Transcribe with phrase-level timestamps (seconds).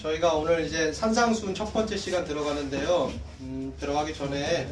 [0.00, 3.12] 저희가 오늘 이제 산상순 첫 번째 시간 들어가는데요.
[3.40, 4.68] 음, 들어가기 전에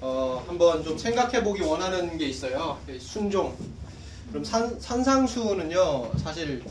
[0.00, 2.78] 어, 한번 좀 생각해 보기 원하는 게 있어요.
[2.98, 3.56] 순종.
[4.30, 6.62] 그럼 산, 산상수는요, 사실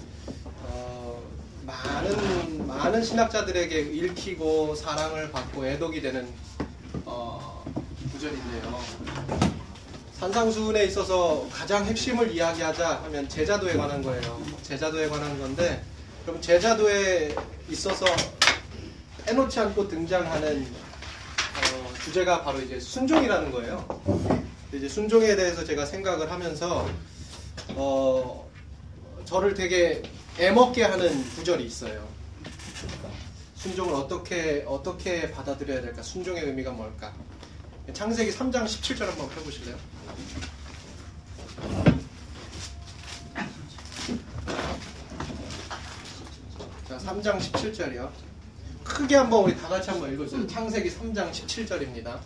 [0.64, 1.22] 어,
[1.66, 6.28] 많은 많은 신학자들에게 읽히고 사랑을 받고 애독이 되는
[7.06, 7.64] 어,
[8.14, 8.80] 구절인데요.
[10.20, 14.42] 산상수훈에 있어서 가장 핵심을 이야기하자 하면 제자도에 관한 거예요.
[14.64, 15.82] 제자도에 관한 건데,
[16.30, 17.36] 그럼 제자도에
[17.70, 18.06] 있어서
[19.26, 23.88] 빼놓지 않고 등장하는 어, 주제가 바로 이제 순종이라는 거예요.
[24.72, 26.88] 이제 순종에 대해서 제가 생각을 하면서
[27.70, 28.48] 어,
[29.26, 30.04] 저를 되게
[30.38, 32.08] 애먹게 하는 구절이 있어요.
[33.56, 36.04] 순종을 어떻게 어떻게 받아들여야 될까?
[36.04, 37.12] 순종의 의미가 뭘까?
[37.92, 39.76] 창세기 3장 17절 한번 펴보실래요?
[47.00, 48.10] 자, 3장 17절이요.
[48.84, 50.46] 크게 한번 우리 다 같이 한번 읽어주세요.
[50.48, 52.20] 창세기 3장 17절입니다.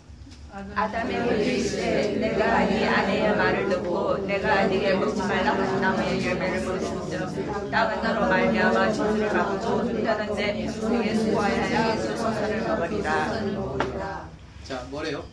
[0.74, 7.70] 아담의 이르시되 내가 네 아내의 말을 듣고 내가 네게 먹지 말라 한 나무의 열매를 먹을수록
[7.70, 10.68] 땅은 너로 말미암아 저주를 받고 너는 내 평생에
[11.14, 14.28] 수고하여야 그 소산을 먹으리라
[14.64, 15.24] 자, 뭐래요?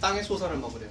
[0.00, 0.90] 땅의 소산을 먹으래요.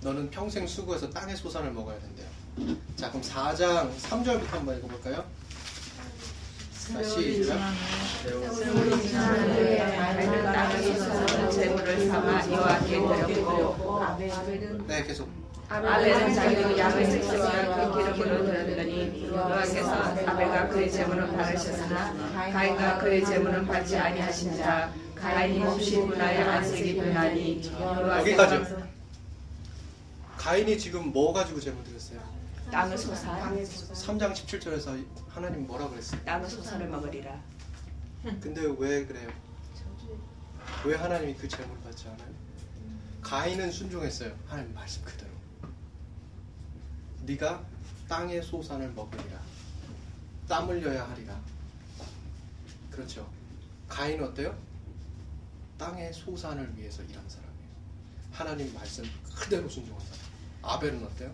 [0.00, 2.76] 너는 평생 수고해서 땅의 소산을 먹어야 된대요.
[2.96, 5.24] 자, 그럼 4장 3절부터 한번 읽어볼까요?
[6.92, 7.58] 자, 시작.
[11.02, 12.88] 아벨은 삼아 여호와께
[13.34, 14.00] 드렸고
[14.86, 15.28] 네, 계속.
[15.68, 19.92] 아벨은 자기 양의 색소와 그 기름으로 드렸더니 여호와께서
[20.26, 22.12] 아벨과 그의 제물은 받으셨으나
[22.52, 28.74] 가인과 그의 제물은 받지 아니하신지라 가인이 몹시 분하여 안색이 변하니 여호와께서 여기까지.
[30.36, 32.20] 가인이 지금 뭐 가지고 제물 드렸어요?
[32.72, 36.24] 땅의 소산 3장 17절에서 하나님 뭐라 그랬어요?
[36.24, 37.38] 땅의 소산을 먹으리라
[38.40, 39.30] 근데 왜 그래요?
[40.86, 42.32] 왜 하나님이 그 제물을 받지 않아요?
[43.20, 44.34] 가인은 순종했어요.
[44.46, 45.30] 하나님 말씀 그대로.
[47.22, 47.64] 네가
[48.08, 49.38] 땅의 소산을 먹으리라.
[50.48, 51.40] 땀 흘려야 하리라.
[52.90, 53.30] 그렇죠.
[53.88, 54.58] 가인은 어때요?
[55.78, 57.68] 땅의 소산을 위해서 일한 사람이에요.
[58.32, 59.04] 하나님 말씀
[59.36, 60.22] 그대로 순종한 사람.
[60.62, 61.32] 아벨은 어때요?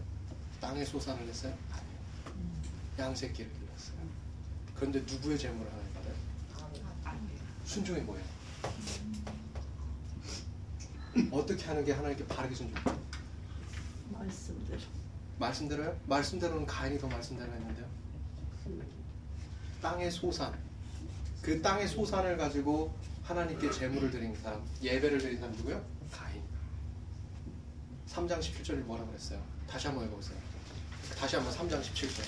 [0.61, 1.57] 땅의 소산을 했어요?
[1.71, 1.99] 아니에요.
[2.99, 3.97] 양새끼를 길렀어요.
[4.75, 6.15] 그런데 누구의 제물을 하나님 받아요?
[7.65, 8.25] 순종이 뭐예요?
[11.31, 12.99] 어떻게 하는 게 하나님께 바르게 순종해요?
[14.11, 14.81] 말씀대로
[15.39, 16.01] 말씀대로요?
[16.07, 17.87] 말씀대로는 가인이 더 말씀대로 했는데요.
[19.81, 20.53] 땅의 소산.
[21.43, 25.85] 그 땅의 소산을 가지고 하나님께 제물을 드린 사람, 예배를 드린 사람 누구요?
[26.11, 26.43] 가인.
[28.09, 29.41] 3장 17절이 뭐라 그랬어요?
[29.69, 30.39] 다시 한번 읽어보세요.
[31.17, 32.23] 다시 한번 3장 17절.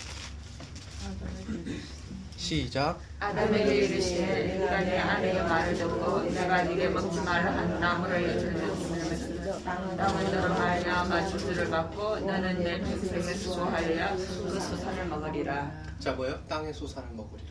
[2.37, 2.99] 시작.
[3.19, 10.31] 아담에게 이르시되 내가 내 아내의 말을 듣고 내가 네게 먹지 말라 한 나무를 들었으면 땅은
[10.31, 16.43] 너로 말미암아 주주를 받고 너는 내 평생에 수고하여야 그 소산을 먹으리라 자 뭐예요?
[16.49, 17.51] 땅의 소산을 먹으리라.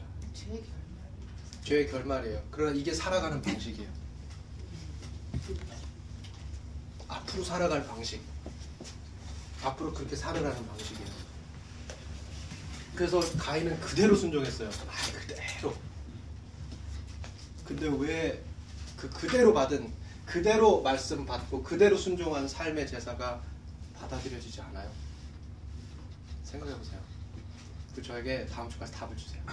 [1.63, 2.41] 죄의 결말이에요.
[2.49, 3.87] 그러나 이게 살아가는 방식이에요.
[7.07, 8.21] 앞으로 살아갈 방식.
[9.63, 11.08] 앞으로 그렇게 살아가는 방식이에요.
[12.99, 14.67] 그래서 가인은 그대로 순종했어요.
[14.67, 15.73] 아, 그대로.
[17.65, 18.49] 근데 왜
[18.99, 19.89] 그 그대로 받은
[20.25, 23.41] 그대로 말씀 받고 그대로 순종한 삶의 제사가
[23.95, 24.91] 받아들여지지 않아요?
[26.43, 26.99] 생각해 보세요.
[27.95, 29.41] 그 저에게 다음 주까지 답을 주세요.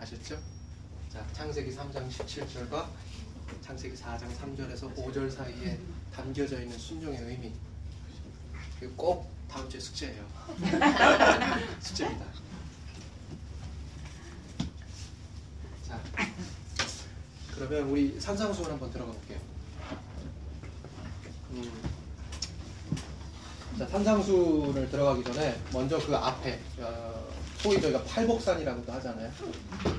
[0.00, 0.40] 아셨죠?
[1.12, 2.88] 자, 창세기 3장 17절과
[3.62, 5.78] 창세기 4장 3절에서 5절 사이에
[6.12, 7.52] 담겨져 있는 순종의 의미.
[8.96, 10.24] 꼭 다음 주에 숙제예요.
[11.80, 12.24] 숙제입니다.
[15.86, 16.00] 자,
[17.54, 19.38] 그러면 우리 산상수훈 한번 들어가 볼게요.
[21.52, 21.72] 음,
[23.78, 29.32] 자, 산상수를 들어가기 전에 먼저 그 앞에 어, 소위 저희가 팔복산이라고도 하잖아요.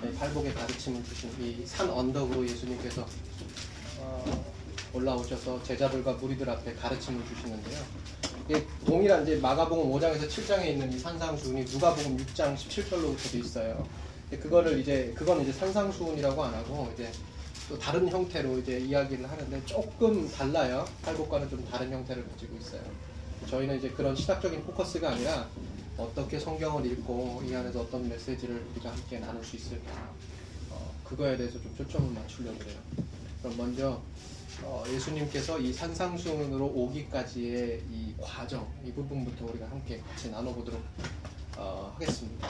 [0.02, 3.06] 네, 팔복의 가르침을 주신 이 산 언덕으로 예수님께서
[3.98, 4.54] 어,
[4.94, 7.84] 올라오셔서 제자들과 무리들 앞에 가르침을 주시는데요.
[8.50, 13.88] 이게 동일한 이제 마가복음 5장에서 7장에 있는 이 산상수훈이 누가복음 6장 17절로부터도 있어요.
[14.28, 17.12] 근데 그거를 이제 그건 이제 산상수훈이라고 안 하고 이제
[17.70, 20.84] 또 다른 형태로 이제 이야기를 하는데 조금 달라요.
[21.04, 22.82] 팔복과는 좀 다른 형태를 가지고 있어요.
[23.48, 25.48] 저희는 이제 그런 시각적인 포커스가 아니라
[25.96, 29.92] 어떻게 성경을 읽고 이 안에서 어떤 메시지를 우리가 함께 나눌 수 있을까
[30.72, 32.78] 어, 그거에 대해서 좀 초점을 맞추려고 그래요.
[33.44, 34.02] 그럼 먼저
[34.64, 40.82] 어, 예수님께서 이 산상수훈으로 오기까지의 이 과정 이 부분부터 우리가 함께 같이 나눠보도록
[41.58, 42.48] 어, 하겠습니다.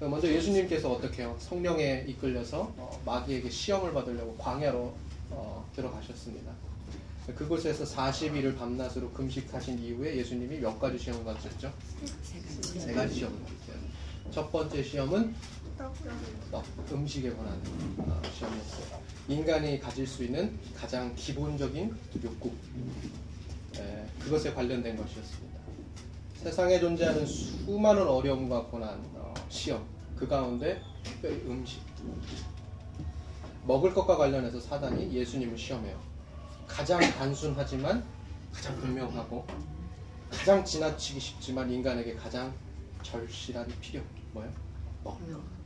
[0.00, 1.36] 먼저 예수님께서 어떻게 해요?
[1.40, 4.94] 성령에 이끌려서 어, 마귀에게 시험을 받으려고 광야로
[5.30, 6.52] 어, 들어가셨습니다.
[7.36, 11.72] 그곳에서 40일을 밤낮으로 금식하신 이후에 예수님이 몇 가지 시험을 받으셨죠?
[12.62, 13.76] 세 가지 시험을 받으셨어요.
[14.30, 15.34] 첫 번째 시험은
[15.76, 17.60] 떡, 음식에 관한
[17.98, 19.02] 어, 시험이었어요.
[19.28, 21.94] 인간이 가질 수 있는 가장 기본적인
[22.24, 22.50] 욕구,
[23.76, 25.58] 에, 그것에 관련된 것이었습니다.
[26.36, 29.86] 세상에 존재하는 수많은 어려움과 고난, 어, 시험,
[30.16, 31.82] 그 가운데 특별히 음식.
[33.64, 36.00] 먹을 것과 관련해서 사단이 예수님을 시험해요.
[36.66, 38.02] 가장 단순하지만
[38.50, 39.46] 가장 분명하고
[40.30, 42.54] 가장 지나치기 쉽지만 인간에게 가장
[43.02, 44.02] 절실한 필요
[44.32, 44.50] 뭐예요?
[45.04, 45.57] 먹는 거.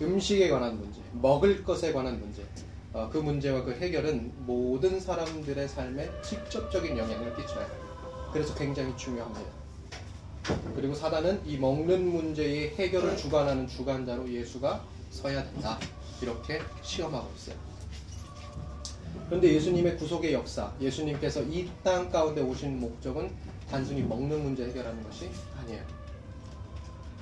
[0.00, 0.06] 먹.
[0.06, 2.42] 음식에 관한 문제, 먹을 것에 관한 문제.
[2.92, 7.66] 어, 그 문제와 그 해결은 모든 사람들의 삶에 직접적인 영향을 끼쳐요.
[8.32, 9.48] 그래서 굉장히 중요합니다.
[10.74, 15.78] 그리고 사단은 이 먹는 문제의 해결을 주관하는 주관자로 예수가 서야 된다.
[16.20, 17.56] 이렇게 시험하고 있어요.
[19.26, 23.30] 그런데 예수님의 구속의 역사, 예수님께서 이 땅 가운데 오신 목적은
[23.70, 25.30] 단순히 먹는 문제 해결하는 것이
[25.60, 25.99] 아니에요.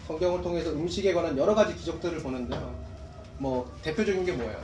[0.09, 2.75] 성경을 통해서 음식에 관한 여러 가지 기적들을 보는데요.
[3.37, 4.59] 뭐 대표적인 게 뭐예요?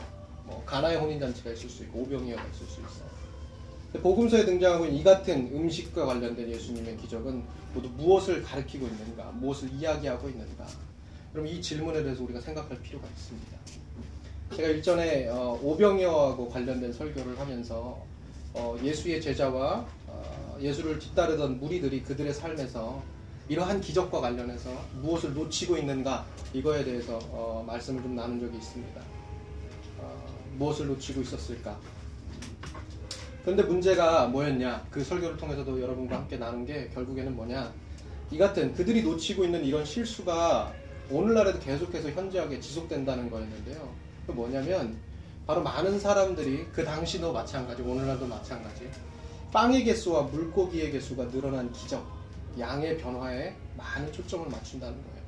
[0.46, 4.02] 뭐 가나의 혼인 잔치가 있을 수 있고 오병이어가 있을 수 있어요.
[4.02, 7.44] 복음서에 등장하고 있는 이 같은 음식과 관련된 예수님의 기적은
[7.74, 10.66] 모두 무엇을 가르치고 있는가, 무엇을 이야기하고 있는가.
[11.32, 13.58] 그럼 이 질문에 대해서 우리가 생각할 필요가 있습니다.
[14.56, 18.02] 제가 일전에 어, 오병이어하고 관련된 설교를 하면서
[18.54, 23.02] 어, 예수의 제자와 어, 예수를 뒤따르던 무리들이 그들의 삶에서
[23.48, 24.70] 이러한 기적과 관련해서
[25.02, 29.00] 무엇을 놓치고 있는가 이거에 대해서 어, 말씀을 좀 나눈 적이 있습니다.
[29.98, 30.24] 어,
[30.56, 31.78] 무엇을 놓치고 있었을까?
[33.42, 34.86] 그런데 문제가 뭐였냐?
[34.90, 37.70] 그 설교를 통해서도 여러분과 함께 나눈 게 결국에는 뭐냐?
[38.30, 40.72] 이 같은 그들이 놓치고 있는 이런 실수가
[41.10, 43.94] 오늘날에도 계속해서 현저하게 지속된다는 거였는데요.
[44.26, 44.96] 그 뭐냐면
[45.46, 48.88] 바로 많은 사람들이 그 당시도 마찬가지, 오늘날도 마찬가지.
[49.52, 52.02] 빵의 개수와 물고기의 개수가 늘어난 기적,
[52.58, 55.24] 양의 변화에 많은 초점을 맞춘다는 거예요.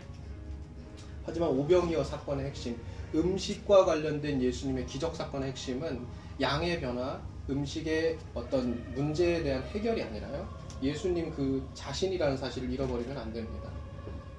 [1.25, 2.79] 하지만 오병이어 사건의 핵심,
[3.15, 6.07] 음식과 관련된 예수님의 기적 사건의 핵심은
[6.41, 10.49] 양의 변화, 음식의 어떤 문제에 대한 해결이 아니라요.
[10.83, 13.71] 예수님 그 자신이라는 사실을 잃어버리면 안 됩니다.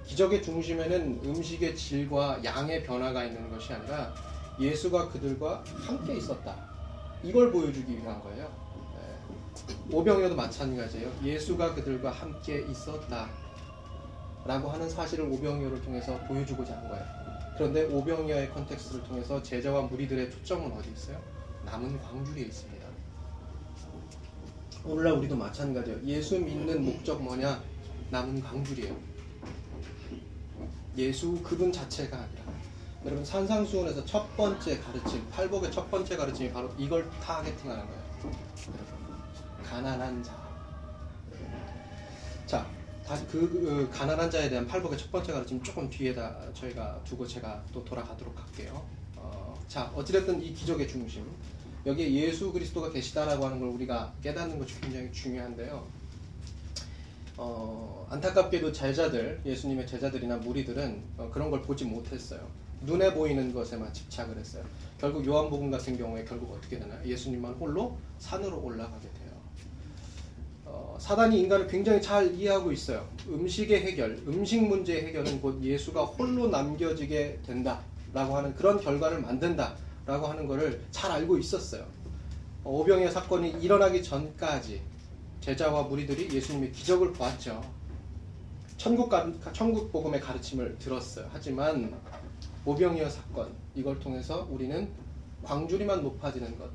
[0.06, 4.14] 기적의 중심에는 음식의 질과 양의 변화가 있는 것이 아니라
[4.60, 6.56] 예수가 그들과 함께 있었다.
[7.24, 8.67] 이걸 보여주기 위한 거예요.
[9.68, 9.96] 네.
[9.96, 11.12] 오병이어도 마찬가지예요.
[11.24, 13.30] 예수가 그들과 함께 있었다.
[14.46, 17.06] 라고 하는 사실을 오병이어를 통해서 보여주고자 한 거예요.
[17.58, 21.22] 그런데 오병이어의 context를 통해서 제자와 무리들의 초점은 어디 있어요?
[21.66, 22.88] 남은 광주리에 있습니다.
[24.86, 26.02] 오늘날 우리도 마찬가지예요.
[26.06, 27.62] 예수 믿는 목적 뭐냐?
[28.10, 28.96] 남은 광주리예요.
[30.98, 32.42] 예수 그분 자체가 아니라
[33.06, 37.97] 여러분 산상수훈에서 첫 번째 가르침, 팔복의 첫 번째 가르침이 바로 이걸 targeting하는 거예요.
[39.70, 40.48] 가난한 자.
[42.46, 42.66] 자,
[43.06, 47.62] 다시 그, 그, 가난한 자에 대한 팔복의 첫 번째 가르침 조금 뒤에다 저희가 두고 제가
[47.74, 48.86] 또 돌아가도록 할게요.
[49.18, 51.30] 어, 자, 어찌됐든 이 기적의 중심.
[51.86, 55.86] 여기에 예수 그리스도가 계시다라고 하는 걸 우리가 깨닫는 것이 굉장히 중요한데요.
[57.36, 62.48] 어, 안타깝게도 제자들, 예수님의 제자들이나 무리들은 어, 그런 걸 보지 못했어요.
[62.82, 64.64] 눈에 보이는 것에만 집착을 했어요.
[64.98, 67.00] 결국 요한복음 같은 경우에 결국 어떻게 되나요?
[67.06, 69.17] 예수님만 홀로 산으로 올라가게 돼요.
[70.98, 73.08] 어, 사단이 인간을 굉장히 잘 이해하고 있어요.
[73.28, 80.48] 음식의 해결, 음식 문제의 해결은 곧 예수가 홀로 남겨지게 된다라고 하는 그런 결과를 만든다라고 하는
[80.48, 81.86] 것을 잘 알고 있었어요.
[82.64, 84.82] 어, 오병의 사건이 일어나기 전까지
[85.42, 87.64] 제자와 무리들이 예수님의 기적을 보았죠.
[88.76, 89.12] 천국,
[89.54, 91.28] 천국 복음의 가르침을 들었어요.
[91.32, 91.96] 하지만
[92.66, 94.90] 오병이어 사건 이걸 통해서 우리는
[95.44, 96.70] 광주리만 높아지는 것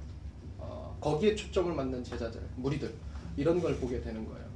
[0.58, 2.94] 어, 거기에 초점을 맞는 제자들 무리들
[3.36, 4.46] 이런 걸 보게 되는 거예요.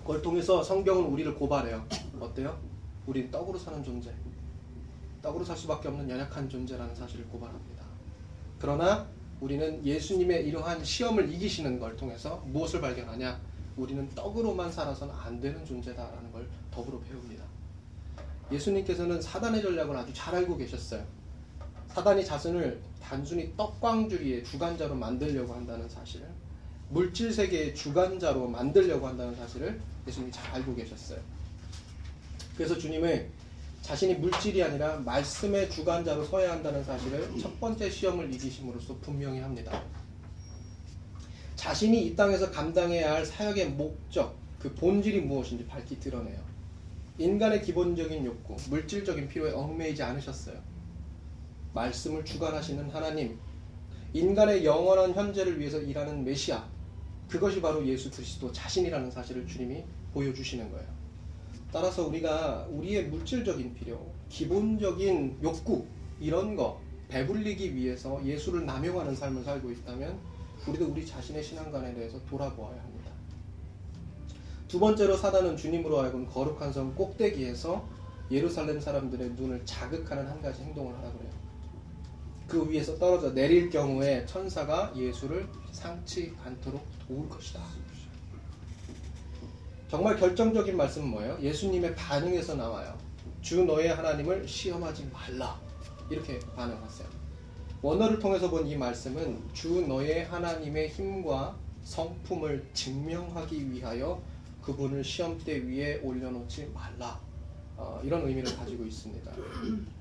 [0.00, 1.86] 그걸 통해서 성경은 우리를 고발해요.
[2.18, 2.58] 어때요?
[3.06, 4.12] 우리는 떡으로 사는 존재,
[5.22, 7.84] 떡으로 살 수밖에 없는 연약한 존재라는 사실을 고발합니다.
[8.58, 9.06] 그러나
[9.40, 13.40] 우리는 예수님의 이러한 시험을 이기시는 걸 통해서 무엇을 발견하냐?
[13.76, 17.44] 우리는 떡으로만 살아서는 안 되는 존재다라는 걸 더불어 배웁니다.
[18.52, 21.04] 예수님께서는 사단의 전략을 아주 잘 알고 계셨어요.
[21.88, 26.26] 사단이 자신을 단순히 떡광주리의 주관자로 만들려고 한다는 사실,
[26.90, 31.20] 물질 세계의 주관자로 만들려고 한다는 사실을 예수님이 잘 알고 계셨어요.
[32.56, 33.28] 그래서 주님은
[33.82, 39.82] 자신이 물질이 아니라 말씀의 주관자로 서야 한다는 사실을 첫 번째 시험을 이기심으로써 분명히 합니다.
[41.54, 46.40] 자신이 이 땅에서 감당해야 할 사역의 목적, 그 본질이 무엇인지 밝히 드러내요.
[47.18, 50.58] 인간의 기본적인 욕구, 물질적인 필요에 얽매이지 않으셨어요.
[51.72, 53.38] 말씀을 주관하시는 하나님,
[54.12, 56.66] 인간의 영원한 현재를 위해서 일하는 메시아,
[57.30, 60.86] 그것이 바로 예수 그리스도 자신이라는 사실을 주님이 보여주시는 거예요.
[61.72, 65.86] 따라서 우리가 우리의 물질적인 필요, 기본적인 욕구,
[66.18, 70.18] 이런 거 배불리기 위해서 예수를 남용하는 삶을 살고 있다면
[70.66, 73.12] 우리도 우리 자신의 신앙관에 대해서 돌아보아야 합니다.
[74.66, 77.88] 두 번째로 사단은 주님으로 하여금 거룩한 성 꼭대기에서
[78.32, 81.30] 예루살렘 사람들의 눈을 자극하는 한 가지 행동을 하라 그래요.
[82.48, 87.60] 그 위에서 떨어져 내릴 경우에 천사가 예수를 상치 않도록 도울 것이다.
[89.88, 91.36] 정말 결정적인 말씀은 뭐예요?
[91.42, 92.96] 예수님의 반응에서 나와요.
[93.42, 95.60] 주 너의 하나님을 시험하지 말라.
[96.08, 97.08] 이렇게 반응하세요.
[97.82, 104.22] 원어를 통해서 본 이 말씀은 주 너의 하나님의 힘과 성품을 증명하기 위하여
[104.62, 107.18] 그분을 시험대 위에 올려놓지 말라.
[107.76, 109.32] 어, 이런 의미를 가지고 있습니다.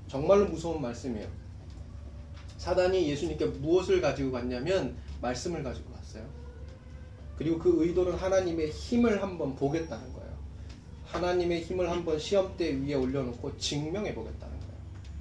[0.08, 1.28] 정말로 무서운 말씀이에요.
[2.58, 5.89] 사단이 예수님께 무엇을 가지고 갔냐면 말씀을 가지고.
[7.40, 10.30] 그리고 그 의도는 하나님의 힘을 한번 보겠다는 거예요.
[11.06, 14.74] 하나님의 힘을 한번 시험대 위에 올려놓고 증명해 보겠다는 거예요.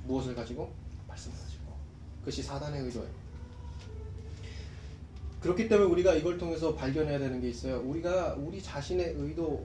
[0.08, 0.68] 무엇을 가지고?
[1.06, 1.72] 말씀을 가지고.
[2.18, 3.08] 그것이 사단의 의도예요.
[5.42, 7.80] 그렇기 때문에 우리가 이걸 통해서 발견해야 되는 게 있어요.
[7.82, 9.64] 우리가 우리 자신의 의도,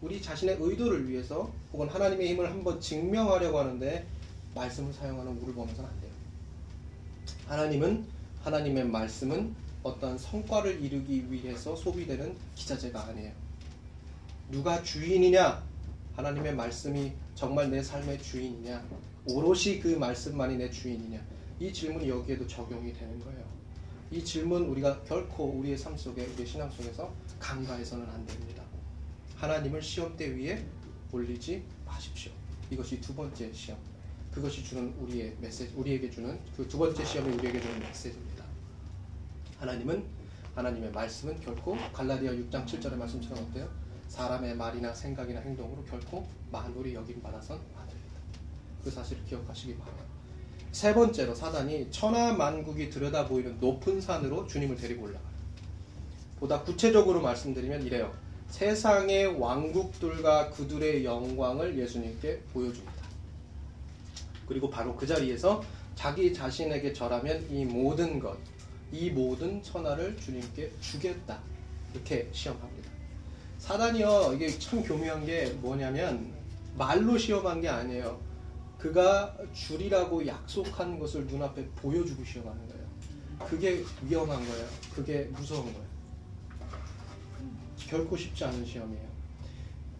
[0.00, 4.06] 우리 자신의 의도를 위해서 혹은 하나님의 힘을 한번 증명하려고 하는데
[4.54, 6.10] 말씀을 사용하는 우를 보면서는 안 돼요.
[7.46, 8.06] 하나님은
[8.42, 13.32] 하나님의 말씀은 어떤 성과를 이루기 위해서 소비되는 기자재가 아니에요.
[14.50, 15.62] 누가 주인이냐?
[16.16, 18.84] 하나님의 말씀이 정말 내 삶의 주인이냐?
[19.26, 21.24] 오롯이 그 말씀만이 내 주인이냐?
[21.60, 23.46] 이 질문이 여기에도 적용이 되는 거예요.
[24.10, 28.62] 이 질문 우리가 결코 우리의 삶 속에, 우리의 신앙 속에서 간과해서는 안 됩니다.
[29.36, 30.64] 하나님을 시험대 위에
[31.12, 32.32] 올리지 마십시오.
[32.70, 33.78] 이것이 두 번째 시험.
[34.32, 38.37] 그것이 주는 우리의 메시지, 우리에게 주는 그 두 번째 시험이 우리에게 주는 메시지입니다.
[39.58, 40.04] 하나님은
[40.54, 43.68] 하나님의 말씀은 결코 갈라디아 6장 7절의 말씀처럼 어때요?
[44.08, 48.20] 사람의 말이나 생각이나 행동으로 결코 만물이 여김 받아선 안 됩니다.
[48.82, 50.06] 그 사실을 기억하시기 바랍니다.
[50.72, 55.28] 세 번째로 사단이 천하 만국이 들여다 보이는 높은 산으로 주님을 데리고 올라가요.
[56.38, 58.12] 보다 구체적으로 말씀드리면 이래요.
[58.48, 63.02] 세상의 왕국들과 그들의 영광을 예수님께 보여줍니다.
[64.46, 65.62] 그리고 바로 그 자리에서
[65.94, 68.38] 자기 자신에게 절하면 이 모든 것,
[68.92, 71.40] 이 모든 천하를 주님께 주겠다.
[71.92, 72.90] 이렇게 시험합니다.
[73.58, 76.32] 사단이요, 이게 참 교묘한 게 뭐냐면
[76.76, 78.20] 말로 시험한 게 아니에요.
[78.78, 82.88] 그가 줄이라고 약속한 것을 눈앞에 보여주고 시험하는 거예요.
[83.48, 84.66] 그게 위험한 거예요.
[84.94, 85.88] 그게 무서운 거예요.
[87.78, 89.08] 결코 쉽지 않은 시험이에요.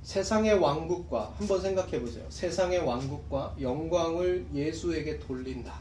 [0.02, 2.24] 세상의 왕국과 한번 생각해 보세요.
[2.30, 5.80] 세상의 왕국과 영광을 예수에게 돌린다.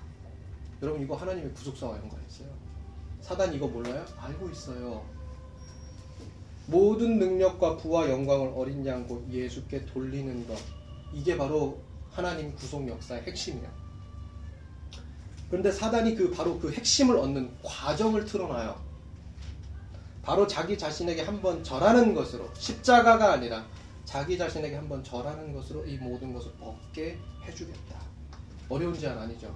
[0.81, 2.49] 여러분 이거 하나님의 구속사와 연관있어요.
[3.27, 4.05] 사단 이거 몰라요?
[4.17, 5.03] 알고 있어요.
[6.67, 10.57] 모든 능력과 부와 영광을 어린 양고 예수께 돌리는 것.
[11.11, 13.69] 이게 바로 하나님 구속 역사의 핵심이에요.
[15.49, 18.81] 그런데 사단이 그 바로 그 핵심을 얻는 과정을 틀어놔요.
[20.23, 23.65] 바로 자기 자신에게 한번 절하는 것으로 십자가가 아니라
[24.05, 27.99] 자기 자신에게 한번 절하는 것으로 이 모든 것을 얻게 해주겠다.
[28.69, 29.53] 어려운 제안 아니죠.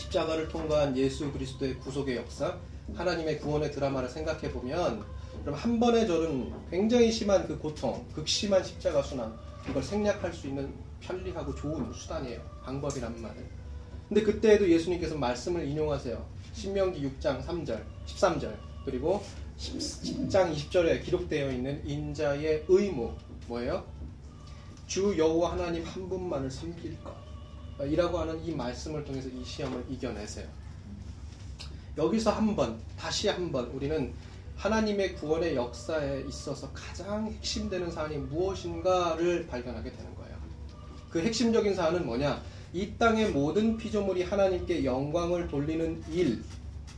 [0.00, 2.58] 십자가를 통과한 예수 그리스도의 구속의 역사,
[2.94, 5.04] 하나님의 구원의 드라마를 생각해 보면,
[5.42, 9.36] 그럼 한 번의 절은 굉장히 심한 그 고통, 극심한 십자가 순환,
[9.68, 12.40] 이걸 생략할 수 있는 편리하고 좋은 수단이에요.
[12.64, 13.60] 방법이란 말은.
[14.08, 16.26] 근데 그때에도 예수님께서 말씀을 인용하세요.
[16.52, 19.22] 신명기 6장 3절, 13절, 그리고
[19.56, 23.12] 10장 20절에 기록되어 있는 인자의 의무
[23.46, 23.84] 뭐예요?
[24.86, 27.29] 주 여호와 하나님 한 분만을 섬길 것
[27.86, 30.46] 이라고 하는 이 말씀을 통해서 이 시험을 이겨내세요.
[31.96, 34.12] 여기서 한 번, 다시 한번 우리는
[34.56, 40.36] 하나님의 구원의 역사에 있어서 가장 핵심되는 사안이 무엇인가를 발견하게 되는 거예요.
[41.10, 42.42] 그 핵심적인 사안은 뭐냐?
[42.72, 46.42] 이 땅의 모든 피조물이 하나님께 영광을 돌리는 일,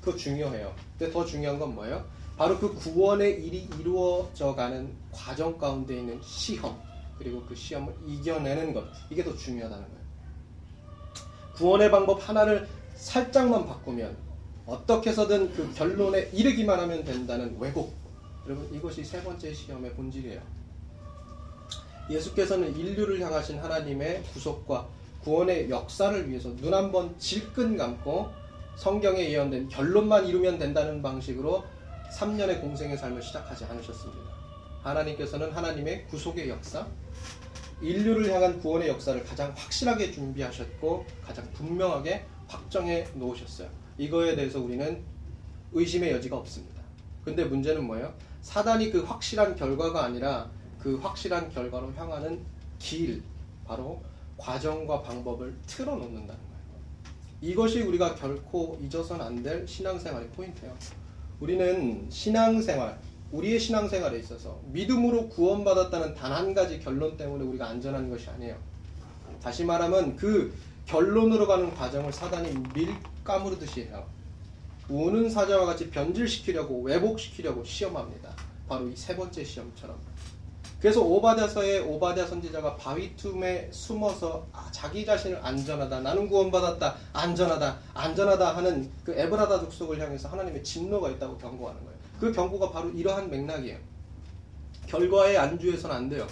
[0.01, 0.75] 그거 중요해요.
[0.99, 2.05] 근데 더 중요한 건 뭐예요?
[2.37, 6.79] 바로 그 구원의 일이 이루어져 가는 과정 가운데 있는 시험,
[7.17, 10.02] 그리고 그 시험을 이겨내는 것, 이게 더 중요하다는 거예요.
[11.62, 12.66] 구원의 방법 하나를
[12.97, 14.16] 살짝만 바꾸면
[14.66, 17.95] 어떻게 해서든 그 결론에 이르기만 하면 된다는 왜곡.
[18.47, 20.40] 여러분, 이것이 세 번째 시험의 본질이에요.
[22.11, 24.88] 예수께서는 인류를 향하신 하나님의 구속과
[25.23, 28.28] 구원의 역사를 위해서 눈 한 번 질끈 감고
[28.75, 31.62] 성경에 예언된 결론만 이루면 된다는 방식으로
[32.19, 34.33] 3년의 공생의 삶을 시작하지 않으셨습니다.
[34.83, 36.85] 하나님께서는 하나님의 구속의 역사,
[37.83, 43.69] 인류를 향한 구원의 역사를 가장 확실하게 준비하셨고 가장 분명하게 확정해 놓으셨어요.
[43.99, 45.03] 이거에 대해서 우리는
[45.73, 46.81] 의심의 여지가 없습니다.
[47.25, 48.15] 근데 문제는 뭐예요?
[48.43, 52.45] 사단이 그 확실한 결과가 아니라 그 확실한 결과로 향하는
[52.79, 53.23] 길,
[53.65, 54.03] 바로
[54.37, 56.43] 과정과 방법을 틀어 놓는다는 거예요.
[57.41, 60.77] 이것이 우리가 결코 잊어서는 안 될 신앙생활의 포인트예요.
[61.41, 62.99] 우리는 신앙생활,
[63.33, 68.57] 우리의 신앙생활에 있어서 믿음으로 구원받았다는 단 한 가지 결론 때문에 우리가 안전한 것이 아니에요.
[69.43, 70.53] 다시 말하면 그
[70.87, 74.07] 결론으로 가는 과정을 사단이 밀가무르듯이 해요.
[74.89, 78.31] 우는 사자와 같이 변질시키려고 왜곡시키려고 시험합니다.
[78.69, 79.97] 바로 이 세 번째 시험처럼.
[80.81, 88.57] 그래서 오바댜서의 오바댜 선지자가 바위 틈에 숨어서 아, 자기 자신을 안전하다, 나는 구원받았다, 안전하다, 안전하다
[88.57, 92.02] 하는 그 에브라다 족속을 향해서 하나님의 진노가 있다고 경고하는 거예요.
[92.23, 93.76] 그 경고가 바로 이러한 맥락이에요.
[94.87, 96.25] 결과에 안주해서는 안 돼요.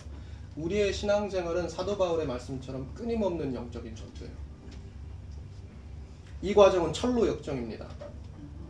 [0.54, 4.32] 우리의 신앙생활은 사도 바울의 말씀처럼 끊임없는 영적인 전투예요.
[6.42, 7.88] 이 과정은 철로 역정입니다.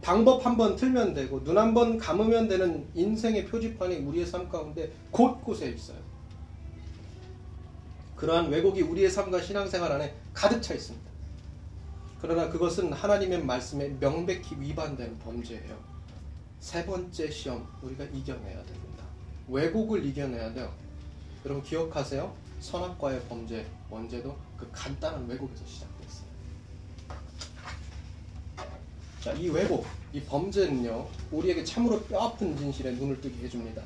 [0.00, 4.90] 방법 한 번 틀면 되고 눈 한 번 감으면 되는 인생의 표지판이 우리의 삶 가운데
[5.10, 5.98] 곳곳에 있어요.
[8.16, 11.10] 그러한 왜곡이 우리의 삶과 신앙생활 안에 가득 차 있습니다.
[12.22, 15.99] 그러나 그것은 하나님의 말씀에 명백히 위반된 범죄예요.
[16.60, 19.04] 세 번째 시험 우리가 이겨내야 됩니다.
[19.48, 20.72] 왜곡을 이겨내야 돼요.
[21.44, 22.32] 여러분 기억하세요?
[22.60, 26.30] 선악과의 범죄 언제도 그 간단한 왜곡에서 시작됐어요.
[29.22, 33.82] 자, 이 왜곡, 이 범죄는요, 우리에게 참으로 뼈아픈 진실에 눈을 뜨게 해줍니다.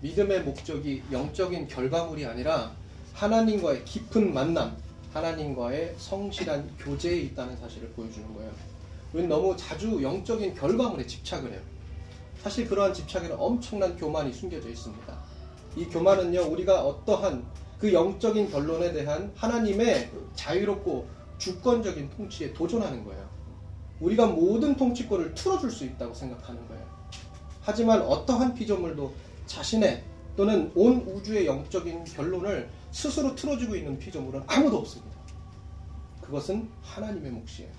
[0.00, 2.74] 믿음의 목적이 영적인 결과물이 아니라
[3.12, 4.76] 하나님과의 깊은 만남,
[5.12, 8.52] 하나님과의 성실한 교제에 있다는 사실을 보여주는 거예요.
[9.12, 11.73] 우리는 너무 자주 영적인 결과물에 집착을 해요.
[12.44, 15.18] 사실 그러한 집착에는 엄청난 교만이 숨겨져 있습니다.
[15.76, 17.42] 이 교만은요, 우리가 어떠한
[17.78, 21.08] 그 영적인 결론에 대한 하나님의 자유롭고
[21.38, 23.26] 주권적인 통치에 도전하는 거예요.
[23.98, 26.84] 우리가 모든 통치권을 틀어줄 수 있다고 생각하는 거예요.
[27.62, 29.14] 하지만 어떠한 피조물도
[29.46, 30.04] 자신의
[30.36, 35.16] 또는 온 우주의 영적인 결론을 스스로 틀어주고 있는 피조물은 아무도 없습니다.
[36.20, 37.70] 그것은 하나님의 몫이에요.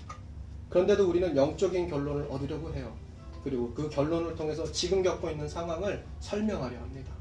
[0.70, 3.05] 그런데도 우리는 영적인 결론을 얻으려고 해요.
[3.46, 7.12] 그리고 그 결론을 통해서 지금 겪고 있는 상황을 설명하려 합니다.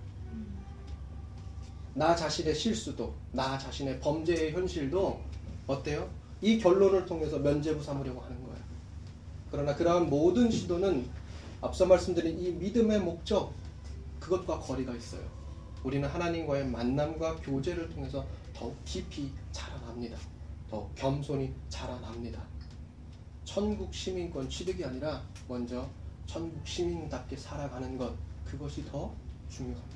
[1.93, 5.21] 나 자신의 실수도, 나 자신의 범죄의 현실도
[5.67, 6.09] 어때요?
[6.41, 8.57] 이 결론을 통해서 면죄부 삼으려고 하는 거예요.
[9.51, 11.07] 그러나 그러한 모든 시도는
[11.61, 13.53] 앞서 말씀드린 이 믿음의 목적
[14.19, 15.21] 그것과 거리가 있어요.
[15.83, 20.17] 우리는 하나님과의 만남과 교제를 통해서 더욱 깊이 자라납니다.
[20.71, 22.41] 더 겸손히 자라납니다.
[23.43, 25.87] 천국 시민권 취득이 아니라 먼저
[26.25, 28.13] 천국 시민답게 살아가는 것
[28.45, 29.11] 그것이 더
[29.49, 29.95] 중요합니다.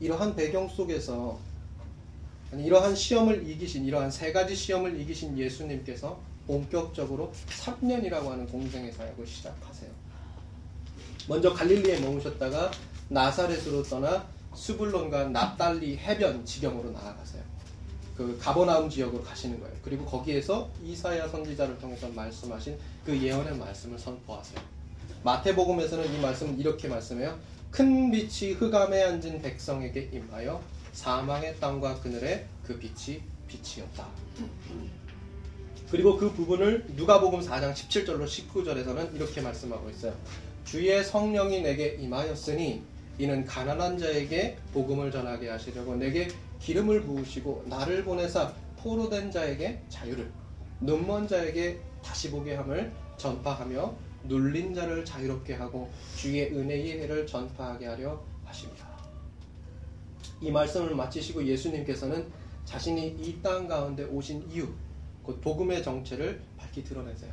[0.00, 1.38] 이러한 배경 속에서
[2.52, 9.90] 이러한 시험을 이기신 이러한 세 가지 시험을 이기신 예수님께서 본격적으로 3년이라고 하는 공생의 사역을 시작하세요.
[11.28, 12.70] 먼저 갈릴리에 머무셨다가
[13.08, 17.42] 나사렛으로 떠나 수불론과 납달리 해변 지경으로 나아가세요.
[18.16, 19.74] 그 가버나움 지역으로 가시는 거예요.
[19.82, 24.60] 그리고 거기에서 이사야 선지자를 통해서 말씀하신 그 예언의 말씀을 선포하세요.
[25.22, 27.38] 마태복음에서는 이 말씀을 이렇게 말씀해요.
[27.70, 30.60] 큰 빛이 흑암에 앉은 백성에게 임하여
[30.92, 34.08] 사망의 땅과 그늘에 그 빛이 빛이었다.
[35.90, 40.14] 그리고 그 부분을 누가복음 4장 17절로 19절에서는 이렇게 말씀하고 있어요.
[40.64, 42.82] 주의 성령이 내게 임하였으니
[43.18, 46.28] 이는 가난한 자에게 복음을 전하게 하시려고 내게
[46.60, 50.30] 기름을 부으시고 나를 보내사 포로된 자에게 자유를
[50.80, 58.22] 눈먼 자에게 다시 보게 함을 전파하며 눌린 자를 자유롭게 하고 주의 은혜의 해를 전파하게 하려
[58.44, 58.88] 하십니다.
[60.40, 62.30] 이 말씀을 마치시고 예수님께서는
[62.64, 64.68] 자신이 이 땅 가운데 오신 이유
[65.22, 67.32] 곧 복음의 정체를 밝히 드러내세요.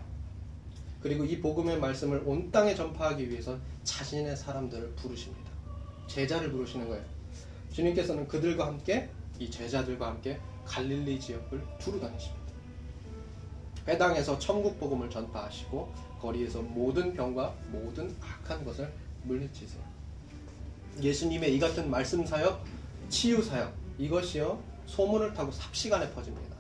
[1.01, 5.51] 그리고 이 복음의 말씀을 온 땅에 전파하기 위해서 자신의 사람들을 부르십니다.
[6.07, 7.03] 제자를 부르시는 거예요.
[7.71, 12.46] 주님께서는 그들과 함께 이 제자들과 함께 갈릴리 지역을 두루 다니십니다.
[13.87, 18.91] 회당에서 천국 복음을 전파하시고 거리에서 모든 병과 모든 악한 것을
[19.23, 19.81] 물리치세요.
[21.01, 22.63] 예수님의 이 같은 말씀 사역,
[23.09, 26.57] 치유 사역 이것이요 소문을 타고 삽시간에 퍼집니다.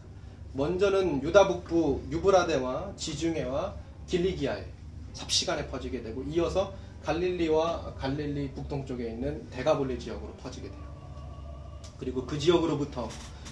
[0.53, 3.75] 먼저는 유다 북부 유브라데와 지중해와
[4.07, 4.65] 길리기아에
[5.13, 10.87] 삽시간에 퍼지게 되고 이어서 갈릴리와 갈릴리 북동쪽에 있는 데가볼리 지역으로 퍼지게 돼요.
[11.99, 13.09] 그리고 그 지역으로부터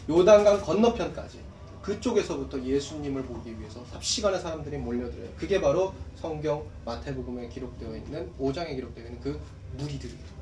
[0.10, 1.40] 요단강 건너편까지
[1.86, 5.30] 그쪽에서부터 예수님을 보기 위해서 삽시간의 사람들이 몰려들어요.
[5.38, 9.40] 그게 바로 성경 마태복음에 기록되어 있는 5장에 기록되어 있는 그
[9.78, 10.36] 무리들이에요.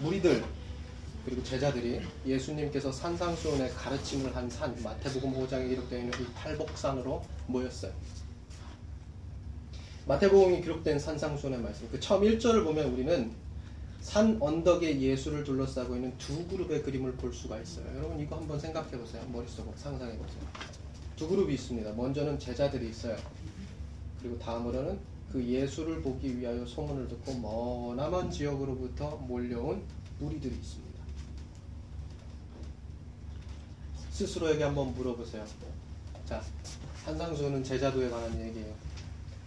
[0.00, 0.44] 무리들
[1.24, 7.92] 그리고 제자들이 예수님께서 산상수훈의 가르침을 한 산 마태복음 5장에 기록되어 있는 이 팔복산으로 모였어요.
[10.06, 13.30] 마태복음이 기록된 산상수훈의 말씀 그 처음 1절을 보면 우리는
[14.00, 17.86] 산 언덕에 예수를 둘러싸고 있는 두 그룹의 그림을 볼 수가 있어요.
[17.96, 19.22] 여러분 이거 한번 생각해 보세요.
[19.30, 20.42] 머릿속으로 상상해 보세요.
[21.16, 21.92] 두 그룹이 있습니다.
[21.92, 23.16] 먼저는 제자들이 있어요.
[24.20, 24.98] 그리고 다음으로는
[25.30, 29.82] 그 예수를 보기 위하여 소문을 듣고 머나먼 지역으로부터 몰려온
[30.18, 30.90] 무리들이 있습니다.
[34.10, 35.44] 스스로에게 한번 물어보세요.
[36.26, 36.42] 자,
[37.04, 38.74] 산상수훈은 제자도에 관한 얘기예요.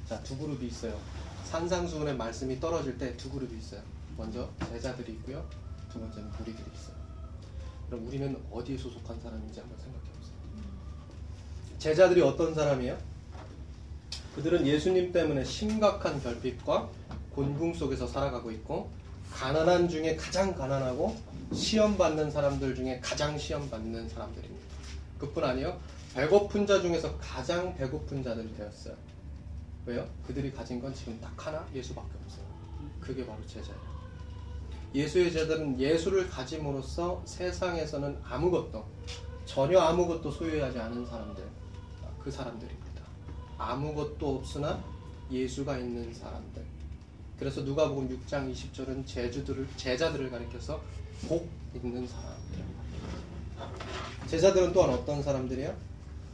[0.07, 0.97] 자, 두 그룹이 있어요.
[1.45, 3.81] 산상수훈의 말씀이 떨어질 때 두 그룹이 있어요.
[4.17, 5.47] 먼저 제자들이 있고요.
[5.91, 6.95] 두 번째는 무리들이 있어요.
[7.87, 10.35] 그럼 우리는 어디에 소속한 사람인지 한번 생각해 보세요.
[11.77, 12.97] 제자들이 어떤 사람이에요?
[14.35, 16.89] 그들은 예수님 때문에 심각한 결핍과
[17.35, 18.89] 곤궁 속에서 살아가고 있고
[19.31, 21.15] 가난한 중에 가장 가난하고
[21.53, 24.65] 시험 받는 사람들 중에 가장 시험 받는 사람들입니다.
[25.19, 25.79] 그뿐 아니요
[26.13, 28.95] 배고픈 자 중에서 가장 배고픈 자들이 되었어요.
[29.85, 30.07] 왜요?
[30.25, 32.45] 그들이 가진 건 지금 딱 하나 예수밖에 없어요.
[32.99, 33.92] 그게 바로 제자예요.
[34.93, 38.85] 예수의 제자들은 예수를 가짐으로써 세상에서는 아무것도
[39.45, 41.43] 전혀 아무것도 소유하지 않은 사람들
[42.23, 43.01] 그 사람들입니다.
[43.57, 44.83] 아무것도 없으나
[45.31, 46.63] 예수가 있는 사람들.
[47.37, 50.81] 그래서 누가복음 6장 20절은 제주들을 제자들을 가리켜서
[51.27, 52.63] 복 있는 사람들.
[54.27, 55.75] 제자들은 또한 어떤 사람들이에요?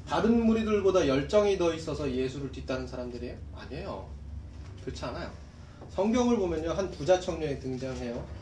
[0.07, 3.37] 다른 무리들보다 열정이 더 있어서 예수를 뒤따른 사람들이에요?
[3.55, 4.07] 아니에요.
[4.83, 5.31] 그렇지 않아요.
[5.89, 6.71] 성경을 보면요.
[6.71, 8.38] 한 부자 청년이 등장해요.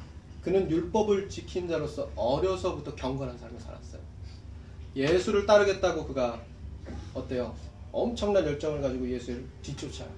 [0.47, 4.01] 그는 율법을 지킨 자로서 어려서부터 경건한 삶을 살았어요.
[4.95, 6.41] 예수를 따르겠다고 그가
[7.13, 7.53] 어때요?
[7.91, 10.09] 엄청난 열정을 가지고 예수를 뒤쫓아요.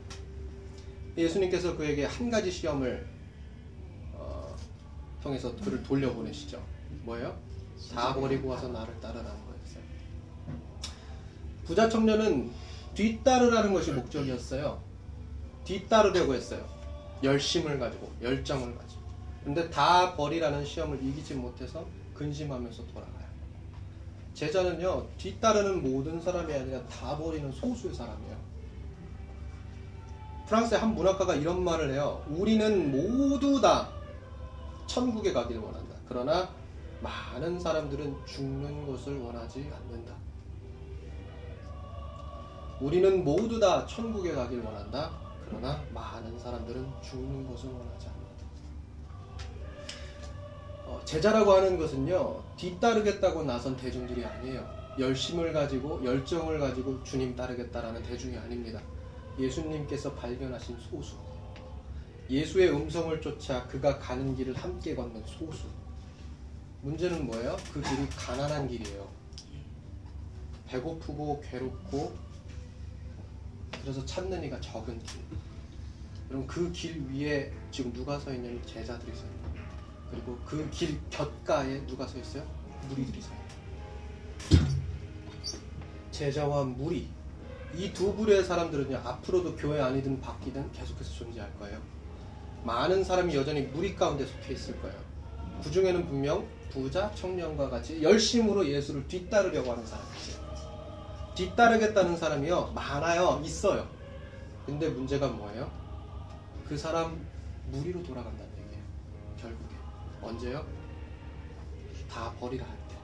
[1.18, 3.08] 예수님께서 그에게 한 가지 시험을
[4.14, 4.56] 어,
[5.24, 6.64] 통해서 그를 돌려보내시죠.
[7.06, 7.36] 뭐예요?
[7.92, 9.84] 다 버리고 와서 나를 따르라는 거였어요.
[11.66, 12.52] 부자 청년은
[12.94, 14.80] 뒤따르라는 것이 목적이었어요.
[15.66, 16.70] 뒤따르려고 했어요.
[17.24, 18.89] 열심을 가지고, 열정을 가지고.
[19.50, 21.84] 근데 다 버리라는 시험을 이기지 못해서
[22.14, 23.26] 근심하면서 돌아가요.
[24.36, 28.38] 제자는요, 뒤따르는 모든 사람이 아니라 다 버리는 소수의 사람이에요.
[30.46, 32.24] 프랑스의 한 문학가가 이런 말을 해요.
[32.28, 33.90] 우리는 모두 다
[34.86, 35.96] 천국에 가기를 원한다.
[36.08, 36.48] 그러나
[37.02, 40.14] 많은 사람들은 죽는 것을 원하지 않는다.
[42.80, 45.10] 우리는 모두 다 천국에 가길 원한다.
[45.48, 48.19] 그러나 많은 사람들은 죽는 것을 원하지 않는다.
[50.90, 54.68] 어, 제자라고 하는 것은요, 뒤따르겠다고 나선 대중들이 아니에요.
[54.98, 58.82] 열심을 가지고, 열정을 가지고 주님 따르겠다라는 대중이 아닙니다.
[59.38, 61.16] 예수님께서 발견하신 소수.
[62.28, 65.68] 예수의 음성을 쫓아 그가 가는 길을 함께 걷는 소수.
[66.82, 67.56] 문제는 뭐예요?
[67.72, 69.08] 그 길이 가난한 길이에요.
[70.68, 72.16] 배고프고 괴롭고
[73.84, 75.22] 그래서 찾는 이가 적은 길.
[76.32, 79.49] 여러분 그길 위에 지금 누가 서 있냐면 제자들이 서 있는.
[80.12, 82.44] 그리고 그 길 곁가에 누가 서 있어요?
[82.90, 83.32] 무리들이 서
[84.50, 84.70] 있어요.
[86.12, 87.08] 제자와 무리
[87.76, 91.80] 이 두 부류의 사람들은요 앞으로도 교회 안이든 밖이든 계속해서 존재할 거예요.
[92.64, 94.98] 많은 사람이 여전히 무리 가운데 속해 있을 거예요.
[95.64, 100.40] 그 중에는 분명 부자 청년과 같이 열심으로 예수를 뒤따르려고 하는 사람이 있어요.
[101.36, 103.88] 뒤따르겠다는 사람이요 많아요 있어요.
[104.66, 105.72] 근데 문제가 뭐예요?
[106.68, 107.26] 그 사람
[107.72, 108.84] 무리로 돌아간다는 얘기예요.
[109.40, 109.76] 결국에
[110.22, 110.66] 언제요?
[112.10, 112.96] 다 버리라 할 때.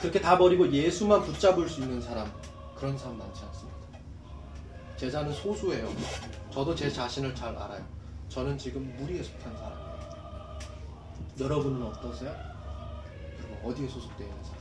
[0.00, 2.30] 그렇게 다 버리고 예수만 붙잡을 수 있는 사람
[2.74, 3.78] 그런 사람 많지 않습니다.
[4.96, 5.88] 제자는 소수예요.
[6.50, 7.84] 저도 제 자신을 잘 알아요.
[8.28, 9.90] 저는 지금 무리에 속한 사람이에요.
[11.40, 12.30] 여러분은 어떠세요?
[13.38, 14.60] 여러분 어디에 소속되어 있는 사람?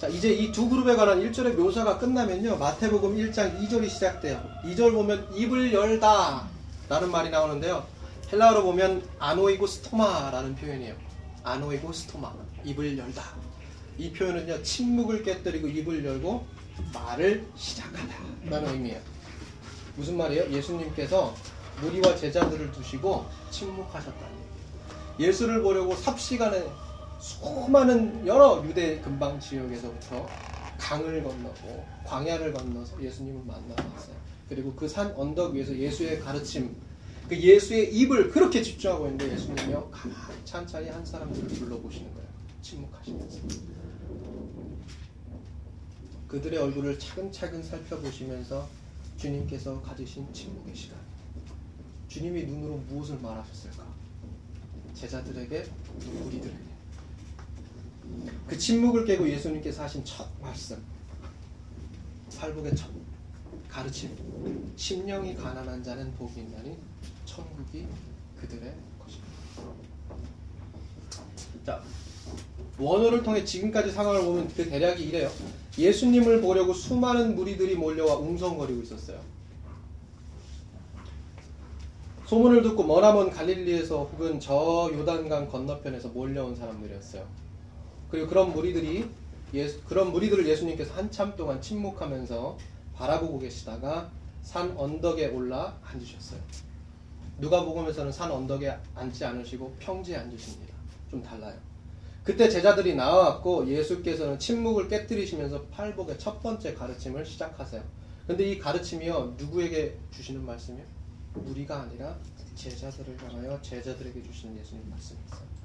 [0.00, 2.56] 자, 이제 이 두 그룹에 관한 1절의 묘사가 끝나면요.
[2.58, 4.42] 마태복음 1장 2절이 시작돼요.
[4.64, 6.46] 2절 보면 입을 열다
[6.88, 7.86] 라는 말이 나오는데요.
[8.30, 10.94] 헬라어로 보면 아노이고 스토마라는 표현이에요.
[11.44, 12.32] 아노이고 스토마.
[12.64, 13.22] 입을 열다.
[13.96, 14.62] 이 표현은요.
[14.62, 16.46] 침묵을 깨뜨리고 입을 열고
[16.92, 18.14] 말을 시작하다
[18.50, 19.00] 라는 의미예요.
[19.94, 20.50] 무슨 말이에요?
[20.52, 21.34] 예수님께서
[21.80, 25.30] 무리와 제자들을 두시고 침묵하셨다는 얘기예요.
[25.30, 26.62] 예수를 보려고 삽시간에
[27.18, 30.26] 수많은 여러 유대 근방 지역에서부터
[30.78, 34.16] 강을 건너고 광야를 건너서 예수님을 만나봤어요.
[34.48, 36.76] 그리고 그 산 언덕 위에서 예수의 가르침,
[37.28, 42.28] 그 예수의 입을 그렇게 집중하고 있는데 예수님이요 가만히 찬찬히 한 사람들을 둘러보시는 거예요.
[42.62, 43.38] 침묵하시면서
[46.28, 48.68] 그들의 얼굴을 차근차근 살펴보시면서
[49.16, 50.98] 주님께서 가지신 침묵의 시간.
[52.08, 53.84] 주님이 눈으로 무엇을 말하셨을까?
[54.94, 55.64] 제자들에게,
[56.26, 56.65] 우리들에게.
[58.46, 60.82] 그 침묵을 깨고 예수님께서 하신 첫 말씀.
[62.38, 62.90] 팔복의 첫
[63.68, 64.16] 가르침.
[64.76, 66.76] 심령이 가난한 자는 복이 있나니
[67.24, 67.86] 천국이
[68.40, 69.32] 그들의 것입니다.
[71.64, 71.82] 자,
[72.78, 75.30] 원어를 통해 지금까지 상황을 보면 그 대략이 이래요.
[75.78, 79.20] 예수님을 보려고 수많은 무리들이 몰려와 웅성거리고 있었어요.
[82.26, 87.45] 소문을 듣고 머나먼 갈릴리에서 혹은 저 요단강 건너편에서 몰려온 사람들이었어요.
[88.10, 89.08] 그리고 그런 무리들이
[89.54, 92.58] 예수, 그런 무리들을 예수님께서 한참 동안 침묵하면서
[92.94, 94.10] 바라보고 계시다가
[94.42, 96.40] 산 언덕에 올라 앉으셨어요.
[97.38, 100.74] 누가복음에서는 산 언덕에 앉지 않으시고 평지에 앉으십니다.
[101.10, 101.56] 좀 달라요.
[102.24, 107.82] 그때 제자들이 나와왔고 예수께서는 침묵을 깨뜨리시면서 팔복의 첫 번째 가르침을 시작하세요.
[108.26, 110.84] 근데 이 가르침이요 누구에게 주시는 말씀이요?
[111.34, 112.16] 우리가 아니라
[112.56, 115.55] 제자들을 향하여 제자들에게 주시는 예수님 말씀이 있어요.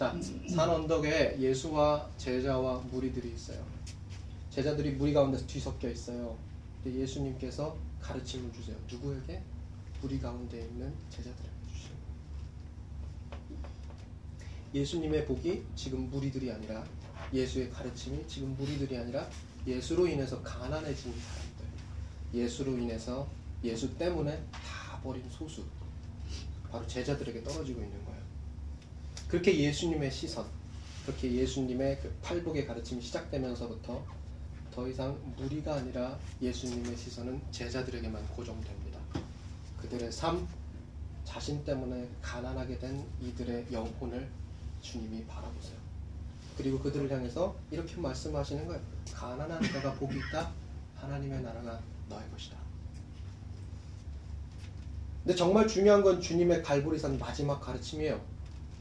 [0.00, 3.62] 자, 산 언덕에 예수와 제자와 무리들이 있어요.
[4.48, 6.38] 제자들이 무리 가운데서 뒤섞여 있어요.
[6.86, 8.74] 예수님께서 가르침을 주세요.
[8.90, 9.42] 누구에게?
[10.00, 11.96] 무리 가운데 있는 제자들에게 주시는
[14.72, 16.82] 예수님의 복이 지금 무리들이 아니라
[17.34, 19.28] 예수의 가르침이 지금 무리들이 아니라
[19.66, 21.66] 예수로 인해서 가난해진 사람들,
[22.32, 23.28] 예수로 인해서
[23.62, 25.62] 예수 때문에 다 버린 소수,
[26.72, 28.19] 바로 제자들에게 떨어지고 있는 거예요.
[29.30, 30.44] 그렇게 예수님의 시선,
[31.06, 34.04] 그렇게 예수님의 그 팔복의 가르침이 시작되면서부터
[34.74, 38.98] 더 이상 무리가 아니라 예수님의 시선은 제자들에게만 고정됩니다.
[39.80, 40.48] 그들의 삶,
[41.24, 44.28] 자신 때문에 가난하게 된 이들의 영혼을
[44.82, 45.76] 주님이 바라보세요.
[46.56, 48.82] 그리고 그들을 향해서 이렇게 말씀하시는 거예요.
[49.14, 50.50] 가난한 자가 복이 있다.
[50.96, 52.56] 하나님의 나라가 너의 것이다.
[55.22, 58.29] 근데 정말 중요한 건 주님의 갈보리산 마지막 가르침이에요.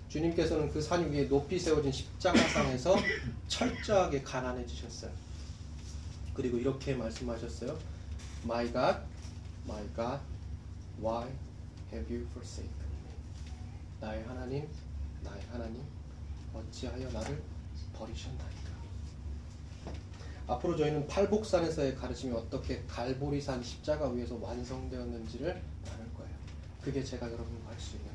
[0.09, 2.95] 주님께서는 그 산 위에 높이 세워진 십자가상에서
[3.47, 5.11] 철저하게 가난해지셨어요.
[6.33, 7.77] 그리고 이렇게 말씀하셨어요.
[8.43, 8.99] My God,
[9.67, 10.19] my God,
[11.01, 11.27] why
[11.93, 12.73] have you forsaken
[13.05, 13.11] me?
[13.99, 14.67] 나의 하나님,
[15.21, 15.81] 나의 하나님,
[16.53, 17.41] 어찌하여 나를
[17.93, 18.69] 버리셨나이까?
[20.47, 26.31] 앞으로 저희는 팔복산에서의 가르침이 어떻게 갈보리산 십자가 위에서 완성되었는지를 나눌 거예요.
[26.81, 28.08] 그게 제가 여러분과 할 수 있는.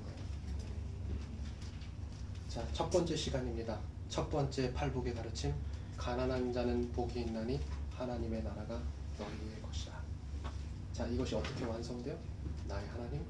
[2.54, 3.80] 자, 첫 번째 시간입니다.
[4.08, 5.52] 첫 번째 팔복의 가르침.
[5.96, 7.58] 가난한 자는 복이 있나니
[7.90, 8.80] 하나님의 나라가
[9.18, 9.98] 너희의 것이다.
[10.92, 12.16] 자, 이것이 어떻게 완성돼요?
[12.68, 13.20] 나의 하나님,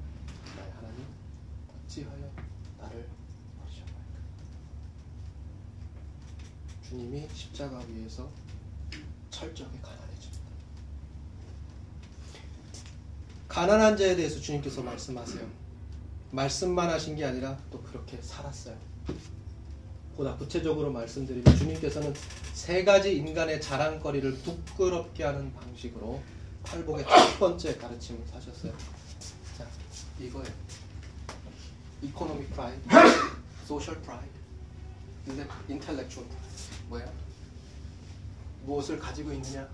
[0.55, 1.03] 나의 하나님,
[1.87, 2.31] 어찌하여
[2.77, 3.09] 나를
[3.59, 4.19] 버리셨나이까?
[6.87, 8.29] 주님이 십자가 위에서
[9.31, 10.43] 철저하게 가난해집니다.
[13.47, 15.49] 가난한 자에 대해서 주님께서 말씀하세요.
[16.29, 18.93] 말씀만 하신 게 아니라 또 그렇게 살았어요.
[20.15, 22.13] 보다 구체적으로 말씀드리면 주님께서는
[22.53, 26.21] 세 가지 인간의 자랑거리를 부끄럽게 하는 방식으로
[26.63, 28.73] 팔복의 첫 번째 가르침을 사셨어요.
[29.57, 29.67] 자,
[30.19, 30.47] 이거예요.
[32.01, 32.81] economic pride,
[33.65, 34.29] social pride,
[35.67, 36.25] intellectual
[36.89, 37.11] 뭐야?
[38.65, 39.67] 무엇을 가지고 있느냐?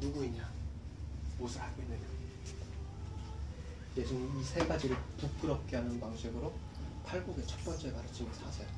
[0.00, 0.48] 누구이냐?
[1.38, 2.00] 무엇을 알고 있느냐?
[3.96, 6.52] 예수님 이 세 가지를 부끄럽게 하는 방식으로
[7.10, 8.68] 팔복의 첫 번째 가르침을 사세요.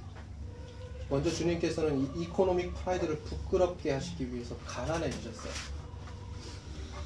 [1.11, 5.53] 먼저 주님께서는 이 economic pride를 부끄럽게 하시기 위해서 가난해지셨어요.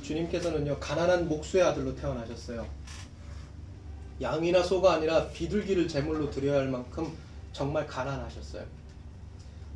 [0.02, 2.64] 주님께서는요 가난한 목수의 아들로 태어나셨어요.
[4.20, 7.12] 양이나 소가 아니라 비둘기를 제물로 드려야 할 만큼
[7.52, 8.64] 정말 가난하셨어요.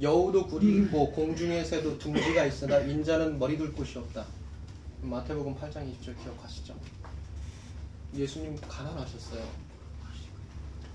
[0.00, 4.24] 여우도 굴이 있고 공중의 새도 둥지가 있으나 인자는 머리 둘 곳이 없다.
[5.02, 6.74] 마태복음 8장 20절 기억하시죠?
[8.14, 9.69] 예수님 가난하셨어요.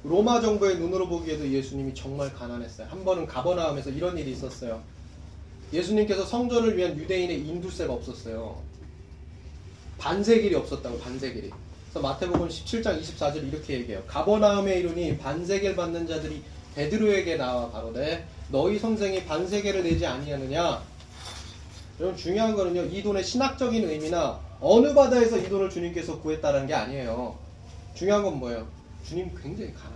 [0.07, 2.87] 로마 정부의 눈으로 보기에도 예수님이 정말 가난했어요.
[2.87, 4.79] 한 번은 가버나움에서 이런 일이 있었어요.
[5.73, 8.61] 예수님께서 성전을 위한 유대인의 인두세가 없었어요.
[9.97, 11.49] 반세길이 없었다고 반세길이.
[11.89, 14.03] 그래서 마태복음 17장 24절 이렇게 얘기해요.
[14.05, 16.43] 가버나움에 이르니 반세길 받는 자들이
[16.75, 20.83] 베드로에게 나와 가로되 너희 선생이 반세계를 내지 아니하느냐?
[21.99, 22.83] 여러분 중요한 거는요.
[22.83, 27.35] 이 돈의 신학적인 의미나 어느 바다에서 이 돈을 주님께서 구했다는 게 아니에요.
[27.95, 28.67] 중요한 건 뭐예요?
[29.05, 29.94] 주님 굉장히 가난해요.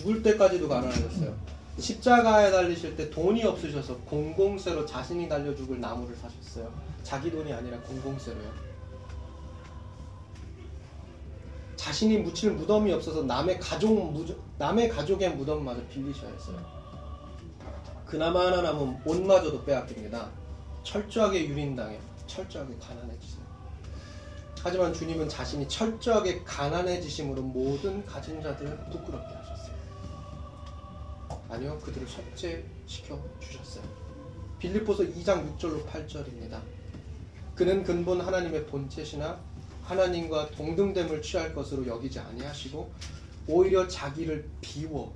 [0.00, 1.34] 죽을 때까지도 가난하셨어요.
[1.78, 6.72] 십자가에 달리실 때 돈이 없으셔서 공공세로 자신이 달려 죽을 나무를 사셨어요.
[7.02, 8.70] 자기 돈이 아니라 공공세로요.
[11.76, 14.26] 자신이 묻힐 무덤이 없어서 남의 가족 무,
[14.58, 16.80] 남의 가족의 무덤마저 빌리셔야 했어요.
[18.06, 20.28] 그나마 하나 남은 옷마저도 빼앗깁니다.
[20.82, 23.40] 철저하게 유린당해 철저하게 가난해지세요.
[24.62, 29.59] 하지만 주님은 자신이 철저하게 가난해지심으로 모든 가진 자들을 부끄럽게 하셨어요.
[31.50, 33.84] 아니요, 그들을 속죄시켜 주셨어요.
[34.58, 36.60] 빌립보서 2장 6절로 8절입니다.
[37.54, 39.38] 그는 근본 하나님의 본체시나
[39.82, 42.92] 하나님과 동등됨을 취할 것으로 여기지 아니하시고
[43.48, 45.12] 오히려 자기를 비워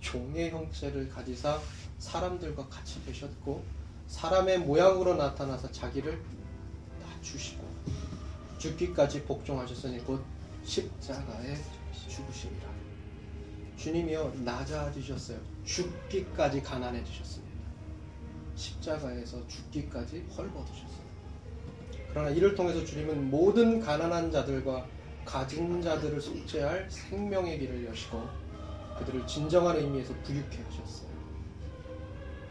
[0.00, 1.60] 종의 형체를 가지사
[1.98, 3.62] 사람들과 같이 계셨고
[4.08, 6.20] 사람의 모양으로 나타나서 자기를
[7.00, 7.64] 낮추시고
[8.58, 10.24] 죽기까지 복종하셨으니 곧
[10.64, 11.56] 십자가에
[12.08, 12.68] 죽으심이라.
[13.76, 15.38] 주님이요 낮아지셨어요.
[15.68, 17.58] 죽기까지 가난해지셨습니다.
[18.56, 21.08] 십자가에서 죽기까지 헐벗으셨어요.
[22.08, 24.86] 그러나 이를 통해서 주님은 모든 가난한 자들과
[25.26, 28.26] 가진 자들을 속죄할 생명의 길을 여시고
[28.98, 31.08] 그들을 진정한 의미에서 부유케 하셨어요.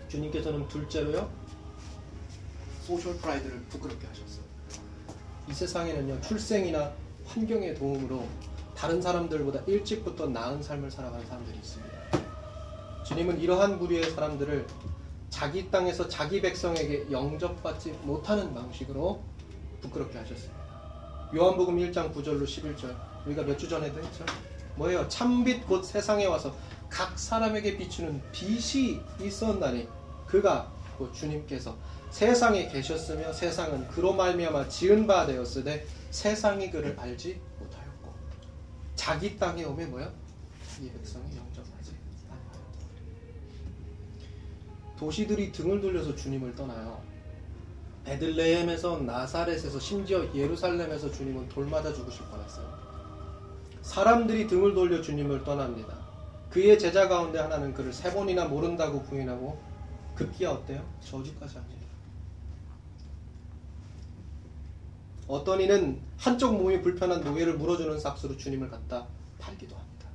[0.08, 1.30] 주님께서는 둘째로요
[2.84, 4.46] social pride를 부끄럽게 하셨어요.
[5.50, 6.94] 이 세상에는요 출생이나
[7.26, 8.28] 환경의 도움으로
[8.76, 11.97] 다른 사람들보다 일찍부터 나은 삶을 살아가는 사람들이 있습니다.
[13.08, 14.68] 주님은 이러한 부류의 사람들을
[15.30, 19.22] 자기 땅에서 자기 백성에게 영접받지 못하는 방식으로
[19.82, 20.58] 부끄럽게 하셨습니다.
[21.34, 24.26] 요한복음 1장 9절로 11절 우리가 몇 주 전에도 했죠.
[24.76, 25.08] 뭐예요?
[25.08, 26.56] 참빛 곧 세상에 와서
[26.90, 29.88] 각 사람에게 비추는 빛이 있었나니
[30.26, 31.76] 그가 곧 주님께서
[32.12, 38.14] 세상에 계셨으며 세상은 그로 말미암아 지은 바 되었으되 세상이 그를 알지 못하였고
[38.96, 40.12] 자기 땅에 오면 뭐야?
[40.74, 41.92] 자기 백성이 영접하지
[42.30, 42.62] 않아요.
[44.98, 47.02] 도시들이 등을 돌려서 주님을 떠나요.
[48.04, 52.88] 베들레헴에서 나사렛에서 심지어 예루살렘에서 주님은 돌맞아 죽으실 뻔했어요.
[53.82, 55.98] 사람들이 등을 돌려 주님을 떠납니다.
[56.50, 59.62] 그의 제자 가운데 하나는 그를 세 번이나 모른다고 부인하고
[60.16, 60.84] 급기야 어때요?
[61.02, 61.78] 저주까지 합니다.
[65.28, 69.06] 어떤 이는 한쪽 몸이 불편한 노예를 물어주는 삭스로 주님을 갖다
[69.38, 70.08] 팔기도 합니다.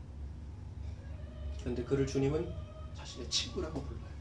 [1.60, 2.50] 그런데 그를 주님은
[2.96, 4.12] 자신의 친구라고 불러요.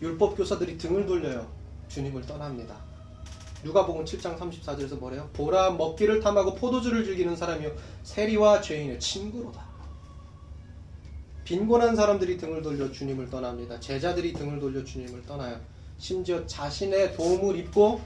[0.00, 1.50] 율법 교사들이 등을 돌려요.
[1.88, 2.76] 주님을 떠납니다.
[3.64, 5.28] 누가복음 7장 34절에서 뭐래요?
[5.32, 9.64] 보라 먹기를 탐하고 포도주를 즐기는 사람이요 세리와 죄인의 친구로다.
[11.44, 13.78] 빈곤한 사람들이 등을 돌려 주님을 떠납니다.
[13.80, 15.60] 제자들이 등을 돌려 주님을 떠나요.
[15.98, 18.00] 심지어 자신의 도움을 입고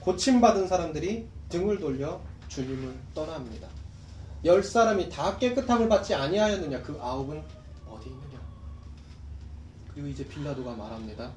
[0.00, 3.68] 고침받은 사람들이 등을 돌려 주님을 떠납니다.
[4.44, 6.82] 열 사람이 다 깨끗함을 받지 아니하였느냐?
[6.82, 7.42] 그 아홉은?
[10.06, 11.32] 이제 빌라도가 말합니다.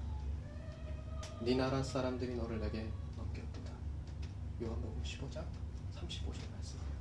[1.42, 3.72] 네 나라 사람들이 너를 내게 넘겼도다.
[4.62, 5.44] 요한복음 15장
[5.96, 6.92] 35절 말씀이에요.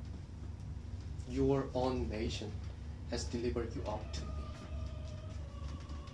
[1.29, 2.51] Your own nation
[3.11, 4.33] has delivered you up to me.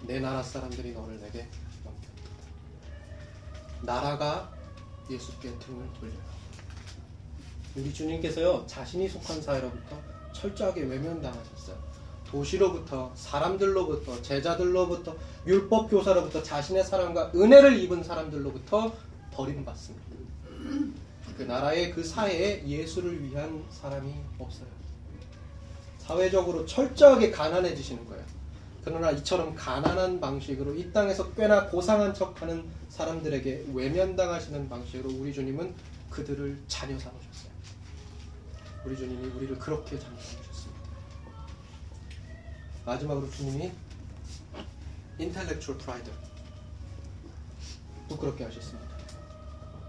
[0.08, 1.48] 내 나라 사람들이 너를 내게
[1.84, 2.32] 넘겼도다.
[3.84, 4.52] 나라가
[5.10, 6.38] 예수께 등을 돌려요.
[7.76, 10.02] 우리 주님께서요 자신이 속한 사회로부터
[10.34, 11.87] 철저하게 외면당하셨어요.
[12.30, 18.94] 도시로부터 사람들로부터 제자들로부터 율법 교사로부터 자신의 사랑과 은혜를 입은 사람들로부터
[19.32, 20.06] 버림받습니다.
[21.38, 24.68] 그 나라의 그 사회에 예수를 위한 사람이 없어요.
[26.00, 28.24] 사회적으로 철저하게 가난해지시는 거예요.
[28.84, 35.74] 그러나 이처럼 가난한 방식으로 이 땅에서 꽤나 고상한 척하는 사람들에게 외면당하시는 방식으로 우리 주님은
[36.10, 37.52] 그들을 자녀 삼으셨어요.
[38.86, 40.47] 우리 주님이 우리를 그렇게 자녀 삼으셨습니다.
[42.88, 43.70] 마지막으로 주님이
[45.20, 46.10] 인텔렉츄얼 프라이드
[48.08, 48.88] 부끄럽게 하셨습니다.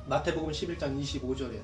[0.06, 1.60] 마태복음 11장 25절에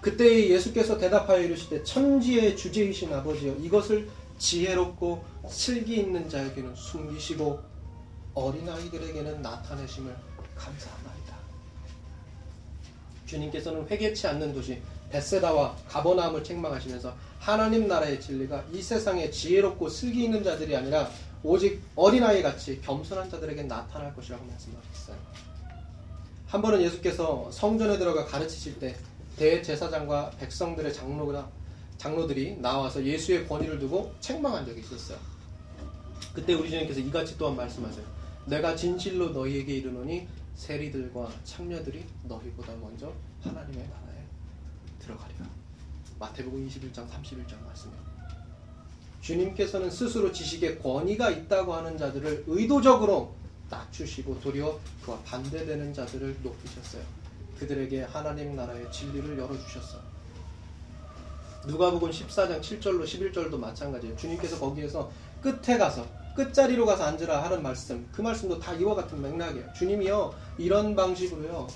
[0.00, 7.60] 그때 예수께서 대답하여 이르시되 천지의 주제이신 아버지여 이것을 지혜롭고 슬기 있는 자에게는 숨기시고
[8.34, 10.16] 어린아이들에게는 나타내심을
[10.56, 11.36] 감사합니다.
[13.26, 20.42] 주님께서는 회개치 않는 도시 베세다와 가버나움을 책망하시면서 하나님 나라의 진리가 이 세상에 지혜롭고 슬기 있는
[20.42, 21.08] 자들이 아니라
[21.42, 25.16] 오직 어린아이 같이 겸손한 자들에게 나타날 것이라고 말씀하셨어요.
[26.46, 28.96] 한 번은 예수께서 성전에 들어가 가르치실 때
[29.36, 31.48] 대제사장과 백성들의 장로가
[31.98, 35.18] 장로들이 나와서 예수의 권위를 두고 책망한 적이 있었어요.
[36.34, 38.04] 그때 우리 주님께서 이같이 또한 말씀하세요.
[38.46, 43.12] 내가 진실로 너희에게 이르노니 세리들과 창녀들이 너희보다 먼저
[43.42, 44.05] 하나님의 나라에
[45.06, 45.46] 들어가리라.
[46.18, 48.06] 마태복음 21장 31절 말씀이에요.
[49.20, 53.34] 주님께서는 스스로 지식에 권위가 있다고 하는 자들을 의도적으로
[53.68, 57.02] 낮추시고 도리어 그와 반대되는 자들을 높이셨어요.
[57.58, 60.00] 그들에게 하나님 나라의 진리를 열어주셨어요.
[61.66, 64.16] 누가복음 14장 7절로 11절도 마찬가지예요.
[64.16, 65.10] 주님께서 거기에서
[65.42, 69.72] 끝에 가서 끝자리로 가서 앉으라 하는 말씀 그 말씀도 다 이와 같은 맥락이에요.
[69.72, 71.66] 주님이요 이런 방식으로요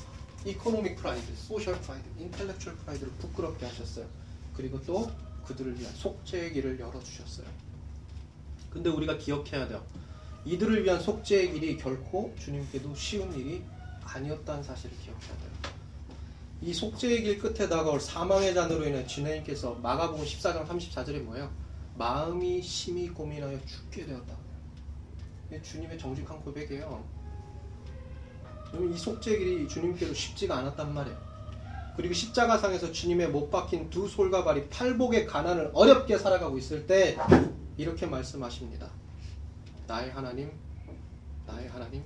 [0.44, 4.06] economic pride, social pride, intellectual pride를 부끄럽게 하셨어요.
[4.54, 5.10] 그리고 또
[5.44, 7.46] 그들을 위한 속죄의 길을 열어주셨어요.
[8.70, 9.84] 근데 우리가 기억해야 돼요.
[10.44, 13.62] 이들을 위한 속죄의 길이 결코 주님께도 쉬운 일이
[14.02, 15.50] 아니었다는 사실을 기억해야 돼요.
[16.62, 21.50] 이 속죄의 길 끝에 다가올 사망의 잔으로 인해 주님께서 마가복음 14장 34절에 뭐예요?
[21.96, 24.36] 마음이 심히 고민하여 죽게 되었다.
[25.62, 27.19] 주님의 정직한 고백이에요.
[28.72, 31.30] 이 속죄의 길이 주님께도 쉽지가 않았단 말이에요.
[31.96, 37.18] 그리고 십자가상에서 주님의 못 박힌 두 솔과 발이 팔복의 가난을 어렵게 살아가고 있을 때
[37.76, 38.88] 이렇게 말씀하십니다.
[39.86, 40.50] 나의 하나님,
[41.46, 42.02] 나의 하나님,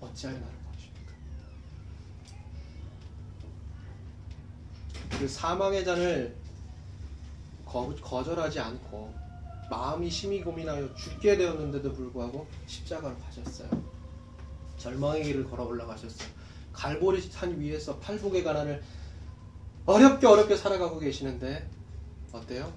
[0.00, 1.12] 어찌하여 나를 버리십니까?
[5.18, 6.34] 그 사망의 잔을
[7.66, 9.12] 거, 거절하지 않고
[9.70, 13.97] 마음이 심히 고민하여 죽게 되었는데도 불구하고 십자가를 가셨어요.
[14.78, 16.28] 절망의 길을 걸어 올라가셨어요.
[16.72, 18.82] 갈보리 산 위에서 팔복의 가난을
[19.86, 21.68] 어렵게 어렵게 살아가고 계시는데
[22.32, 22.72] 어때요?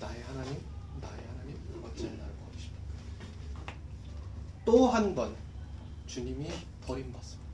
[0.00, 0.52] 나의 하나님,
[1.00, 3.74] 나의 하나님, 어찌 나를 버리십니까?
[4.64, 5.34] 또 한 번
[6.06, 6.48] 주님이
[6.86, 7.44] 버림받습니다.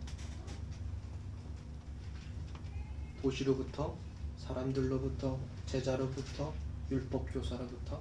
[3.22, 3.95] 도시로부터
[4.39, 6.53] 사람들로부터 제자로부터
[6.91, 8.01] 율법 교사로부터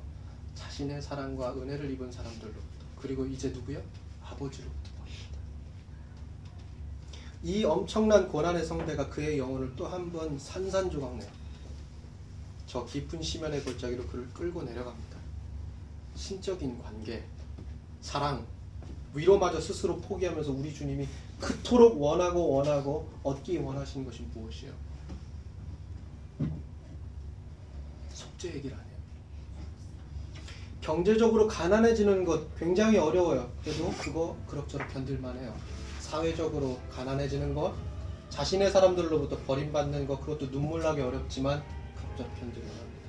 [0.56, 2.64] 자신의 사랑과 은혜를 입은 사람들로부터
[3.00, 3.82] 그리고 이제 누구요?
[4.24, 4.90] 아버지로부터.
[7.44, 11.30] 이 엄청난 고난의 성대가 그의 영혼을 또 한 번 산산조각내요.
[12.66, 15.18] 저 깊은 시면의 골짜기로 그를 끌고 내려갑니다.
[16.16, 17.24] 신적인 관계,
[18.02, 18.46] 사랑,
[19.14, 21.08] 위로마저 스스로 포기하면서 우리 주님이
[21.40, 24.72] 그토록 원하고 원하고 얻기 원하신 것이 무엇이요?
[28.14, 28.90] 속죄 얘기를 안 해요.
[30.82, 33.50] 경제적으로 가난해지는 것 굉장히 어려워요.
[33.64, 35.56] 그래도 그거 그럭저럭 견딜만 해요.
[36.10, 37.74] 사회적으로 가난해지는 것,
[38.30, 41.64] 자신의 사람들로부터 버림받는 것, 그것도 눈물나게 어렵지만
[42.18, 43.00] 견딜만 합니다.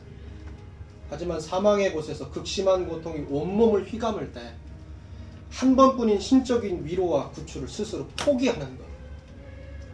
[1.08, 4.40] 하지만 사망의 곳에서 극심한 고통이 온몸을 휘감을 때
[5.50, 8.84] 한 번뿐인 신적인 위로와 구출을 스스로 포기하는 것.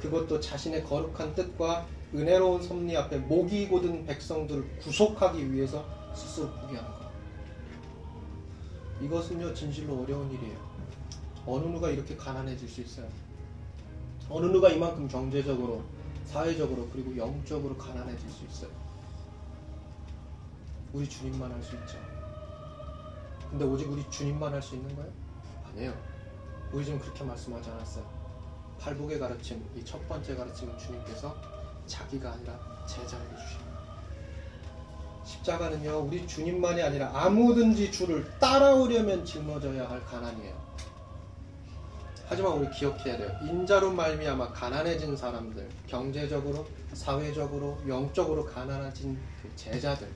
[0.01, 5.85] 그것도 자신의 거룩한 뜻과 은혜로운 섭리 앞에 목이 고든 백성들을 구속하기 위해서
[6.15, 7.07] 스스로 포기하는 것.
[9.01, 10.66] 이것은요, 진실로 어려운 일이에요.
[11.47, 13.07] 어느 누가 이렇게 가난해질 수 있어요?
[14.29, 15.83] 어느 누가 이만큼 경제적으로,
[16.27, 18.71] 사회적으로, 그리고 영적으로 가난해질 수 있어요?
[20.93, 21.99] 우리 주님만 할 수 있죠.
[23.51, 25.11] 근데 오직 우리 주님만 할 수 있는 거예요?
[25.69, 25.95] 아니에요.
[26.73, 28.05] 우리 지금 그렇게 말씀하지 않았어요.
[28.81, 31.35] 팔복의 가르침, 이 첫 번째 가르침은 주님께서
[31.87, 33.77] 자기가 아니라 제자에게 주십니다.
[35.25, 40.56] 십자가는요, 우리 주님만이 아니라 아무든지 주를 따라오려면 짊어져야 할 가난이에요.
[42.29, 43.39] 하지만 우리 기억해야 돼요.
[43.45, 50.09] 인자로 말미암아 가난해진 사람들, 경제적으로, 사회적으로, 영적으로 가난해진 그 제자들,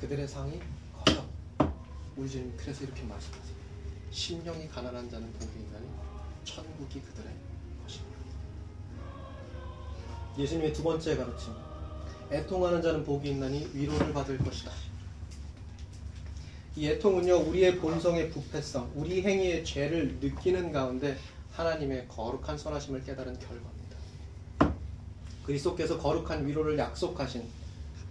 [0.00, 0.60] 그들의 상이
[1.04, 1.24] 커요.
[2.16, 3.54] 우리 주님 그래서 이렇게 말씀하세요.
[4.10, 5.86] 심령이 가난한 자는 복이 있나니
[6.42, 7.30] 천국이 그들의
[7.84, 8.18] 것입니다.
[10.36, 11.52] 예수님의 두 번째 가르침.
[12.32, 14.72] 애통하는 자는 복이 있나니 위로를 받을 것이다.
[16.76, 21.16] 이 애통은요, 우리의 본성의 부패성, 우리 행위의 죄를 느끼는 가운데
[21.54, 23.96] 하나님의 거룩한 선하심을 깨달은 결과입니다.
[25.44, 27.42] 그리스도께서 거룩한 위로를 약속하신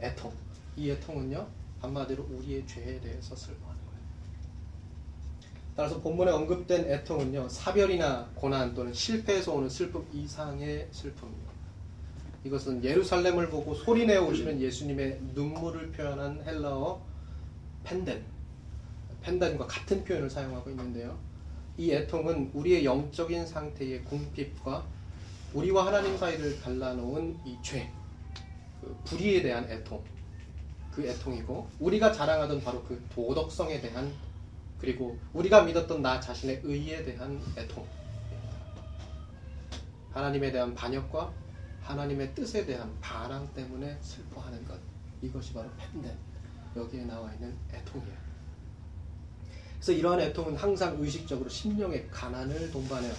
[0.01, 0.31] 애통.
[0.75, 1.47] 이 애통은요,
[1.81, 3.83] 한마디로 우리의 죄에 대해서 슬퍼하는
[5.75, 11.51] 따라서 본문에 언급된 애통은요, 사별이나 고난 또는 실패에서 오는 슬픔 이상의 슬픔입니다.
[12.43, 17.01] 이것은 예루살렘을 보고 소리내어 오시는 예수님의 눈물을 표현한 헬라어
[17.83, 18.23] 펜덴,
[19.21, 21.17] 펜덴과 같은 표현을 사용하고 있는데요.
[21.77, 24.85] 이 애통은 우리의 영적인 상태의 궁핍과
[25.53, 27.89] 우리와 하나님 사이를 갈라놓은 이 죄,
[28.81, 30.03] 그 불의에 대한 애통,
[30.91, 34.13] 그 애통이고 우리가 자랑하던 바로 그 도덕성에 대한
[34.77, 37.87] 그리고 우리가 믿었던 나 자신의 의에 대한 애통.
[40.11, 41.31] 하나님에 대한 반역과
[41.81, 44.79] 하나님의 뜻에 대한 반항 때문에 슬퍼하는 것.
[45.21, 46.15] 이것이 바로 펜덴.
[46.75, 48.32] 여기에 나와 있는 애통이에요.
[49.83, 53.13] 그래서 이러한 애통은 항상 의식적으로 심령의 가난을 동반해요.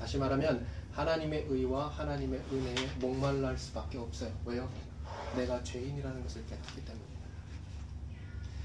[0.00, 4.32] 다시 말하면 하나님의 의와 하나님의 은혜에 목말랄 수밖에 없어요.
[4.44, 4.68] 왜요?
[5.36, 7.04] 내가 죄인이라는 것을 깨닫기 때문에.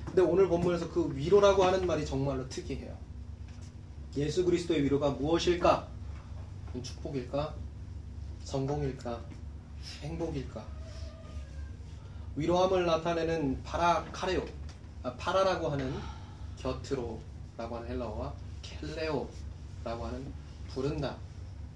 [0.04, 2.98] 근데 오늘 본문에서 그 위로라고 하는 말이 정말로 특이해요.
[4.18, 5.88] 예수 그리스도의 위로가 무엇일까?
[6.82, 7.54] 축복일까?
[8.46, 9.22] 성공일까?
[10.02, 10.66] 행복일까?
[12.36, 14.44] 위로함을 나타내는 파라카레오,
[15.04, 15.94] 아, 파라라고 하는
[16.58, 17.22] 곁으로
[17.58, 19.28] 라고 하는 헬라어와 켈레오
[19.84, 20.32] 라고 하는
[20.70, 21.18] 부른다.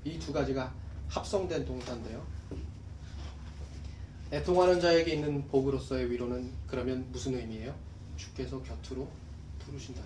[0.03, 0.73] 이 두 가지가
[1.09, 2.25] 합성된 동사인데요.
[4.31, 7.73] 애통하는 자에게 있는 복으로서의 위로는 그러면 무슨 의미예요?
[8.17, 9.07] 주께서 곁으로
[9.59, 10.01] 부르신다.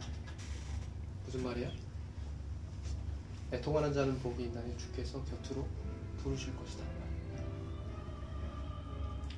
[1.26, 1.69] 무슨 말이에요?
[3.51, 5.67] 애통하는 자는 복이 있나니 주께서 곁으로
[6.22, 6.84] 부르실 것이다.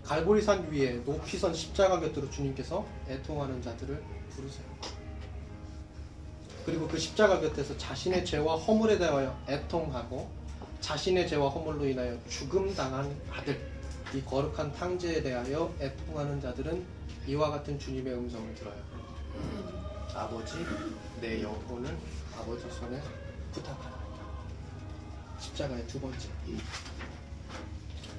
[0.03, 4.65] 갈보리산 위에 높이 선 십자가 곁으로 주님께서 애통하는 자들을 부르세요.
[6.65, 10.29] 그리고 그 십자가 곁에서 자신의 죄와 허물에 대하여 애통하고
[10.79, 13.59] 자신의 죄와 허물로 인하여 죽음 당한 아들
[14.13, 16.85] 이 거룩한 탕제에 대하여 애통하는 자들은
[17.27, 18.75] 이와 같은 주님의 음성을 들어요.
[20.13, 20.53] 아버지
[21.19, 21.97] 내 영혼을
[22.37, 23.01] 아버지 손에
[23.53, 24.03] 부탁하라.
[25.39, 26.29] 십자가의 두 번째.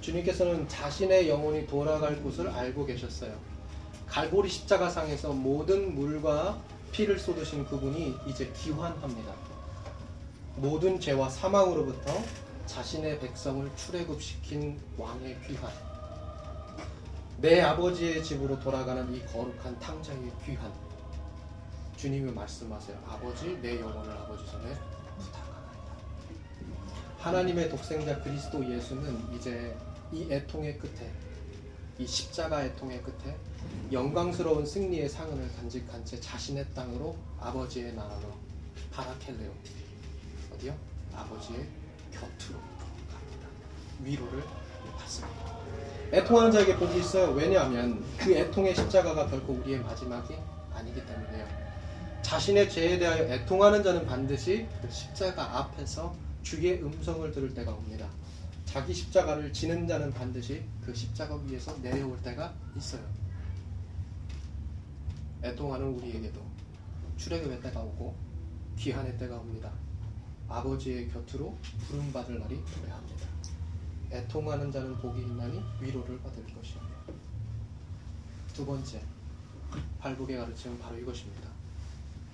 [0.00, 3.38] 주님께서는 자신의 영혼이 돌아갈 곳을 알고 계셨어요.
[4.06, 6.60] 갈보리 십자가상에서 모든 물과
[6.94, 9.34] 피를 쏟으신 그분이 이제 귀환합니다.
[10.54, 12.22] 모든 죄와 사망으로부터
[12.66, 15.72] 자신의 백성을 출애굽시킨 왕의 귀환.
[17.38, 20.72] 내 아버지의 집으로 돌아가는 이 거룩한 탕자의 귀환.
[21.96, 22.96] 주님이 말씀하세요.
[23.08, 24.72] 아버지, 내 영혼을 아버지 손에
[25.18, 25.96] 부탁하나이다.
[27.18, 29.76] 하나님의 독생자 그리스도 예수는 이제
[30.12, 31.12] 이 애통의 끝에,
[31.98, 33.36] 이 십자가 애통의 끝에
[33.92, 38.32] 영광스러운 승리의 상흔을 간직한 채 자신의 땅으로 아버지의 나라로
[38.90, 39.52] 바라켈레오
[40.54, 40.74] 어디요?
[41.14, 41.68] 아버지의
[42.10, 42.58] 곁으로
[43.08, 43.48] 갑니다.
[44.02, 44.42] 위로를
[44.98, 45.56] 받습니다.
[46.12, 47.30] 애통하는 자에게 복이 있어요.
[47.32, 50.34] 왜냐하면 그 애통의 십자가가 결코 우리의 마지막이
[50.72, 51.46] 아니기 때문에요.
[52.22, 58.08] 자신의 죄에 대하여 애통하는 자는 반드시 그 십자가 앞에서 주의 음성을 들을 때가 옵니다.
[58.74, 63.08] 자기 십자가를 지는 자는 반드시 그 십자가 위에서 내려올 때가 있어요.
[65.44, 66.42] 애통하는 우리에게도
[67.16, 68.16] 출애굽의 때가 오고
[68.76, 69.70] 귀한의 때가 옵니다.
[70.48, 71.56] 아버지의 곁으로
[71.86, 73.28] 부름받을 날이 오야 합니다.
[74.10, 76.80] 애통하는 자는 복이 있나니 위로를 받을 것이요.
[78.54, 79.00] 두 번째,
[80.00, 81.48] 발복의 가르침은 바로 이것입니다.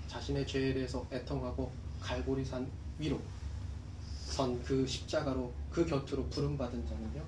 [0.09, 1.71] 자신의 죄에 대해서 애통하고
[2.01, 2.67] 갈보리산
[2.99, 3.21] 위로
[4.31, 7.23] 선 그 십자가로 그 곁으로 부름받은 자는요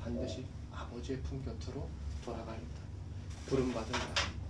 [0.00, 1.88] 반드시 아버지의 품 곁으로
[2.24, 2.80] 돌아갑니다.
[3.46, 4.00] 부름받은 날,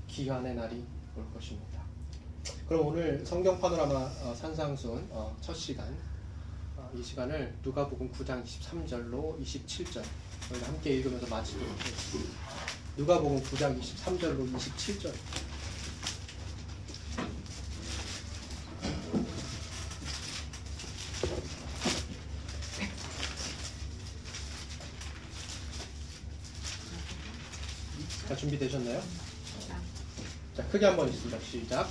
[0.07, 0.84] 기한의 날이
[1.16, 1.82] 올 것입니다.
[2.68, 5.86] 그럼 오늘 성경 파노라마 어, 산상순 어, 첫 시간
[6.76, 10.02] 어, 이 시간을 누가복음 9장 23절로 27절
[10.48, 12.30] 저희가 함께 읽으면서 마치도록 하겠습니다.
[12.96, 15.12] 누가복음 9장 23절로 27절
[28.28, 29.02] 자 준비되셨나요?
[30.85, 31.39] 자 크게 한번 있습니다.
[31.41, 31.89] 시작.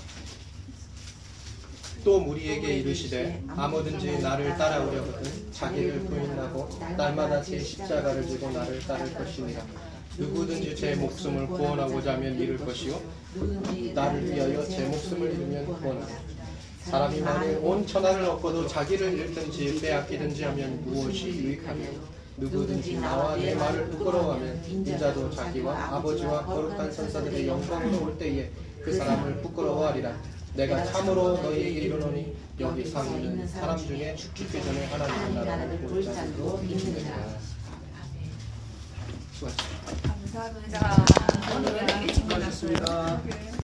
[2.03, 9.65] 또 무리에게 이르시되 아무든지 나를 따라오려거든 자기를 부인하고 날마다 제 십자가를 지고 나를 따를 것이니라.
[10.19, 13.01] 누구든지 제 목숨을 구원하고자 하면 잃을 것이요
[13.95, 16.13] 나를 위하여 제 목숨을 잃으면 구원하라.
[16.83, 23.89] 사람이 만일 온 천하를 얻고도 자기를 잃든지 빼앗기든지 하면 무엇이 유익하며 누구든지 나와 내 말을
[23.89, 28.51] 부끄러워하면 인자도 자기와 아버지와 거룩한 선사들의 영광으로 올 때에
[28.83, 30.13] 그 사람을 부끄러워하리라.
[30.55, 36.61] 내가 참으로 너희에게 이르노니 여기 상 있는 사람 중에 죽기 전에 하나님 나라를 볼 자들도
[36.63, 37.15] 있느니라.
[39.33, 40.13] 수고하셨습니다.
[40.13, 41.05] 감사합니다.
[41.55, 43.21] 오늘 수고하셨습니다.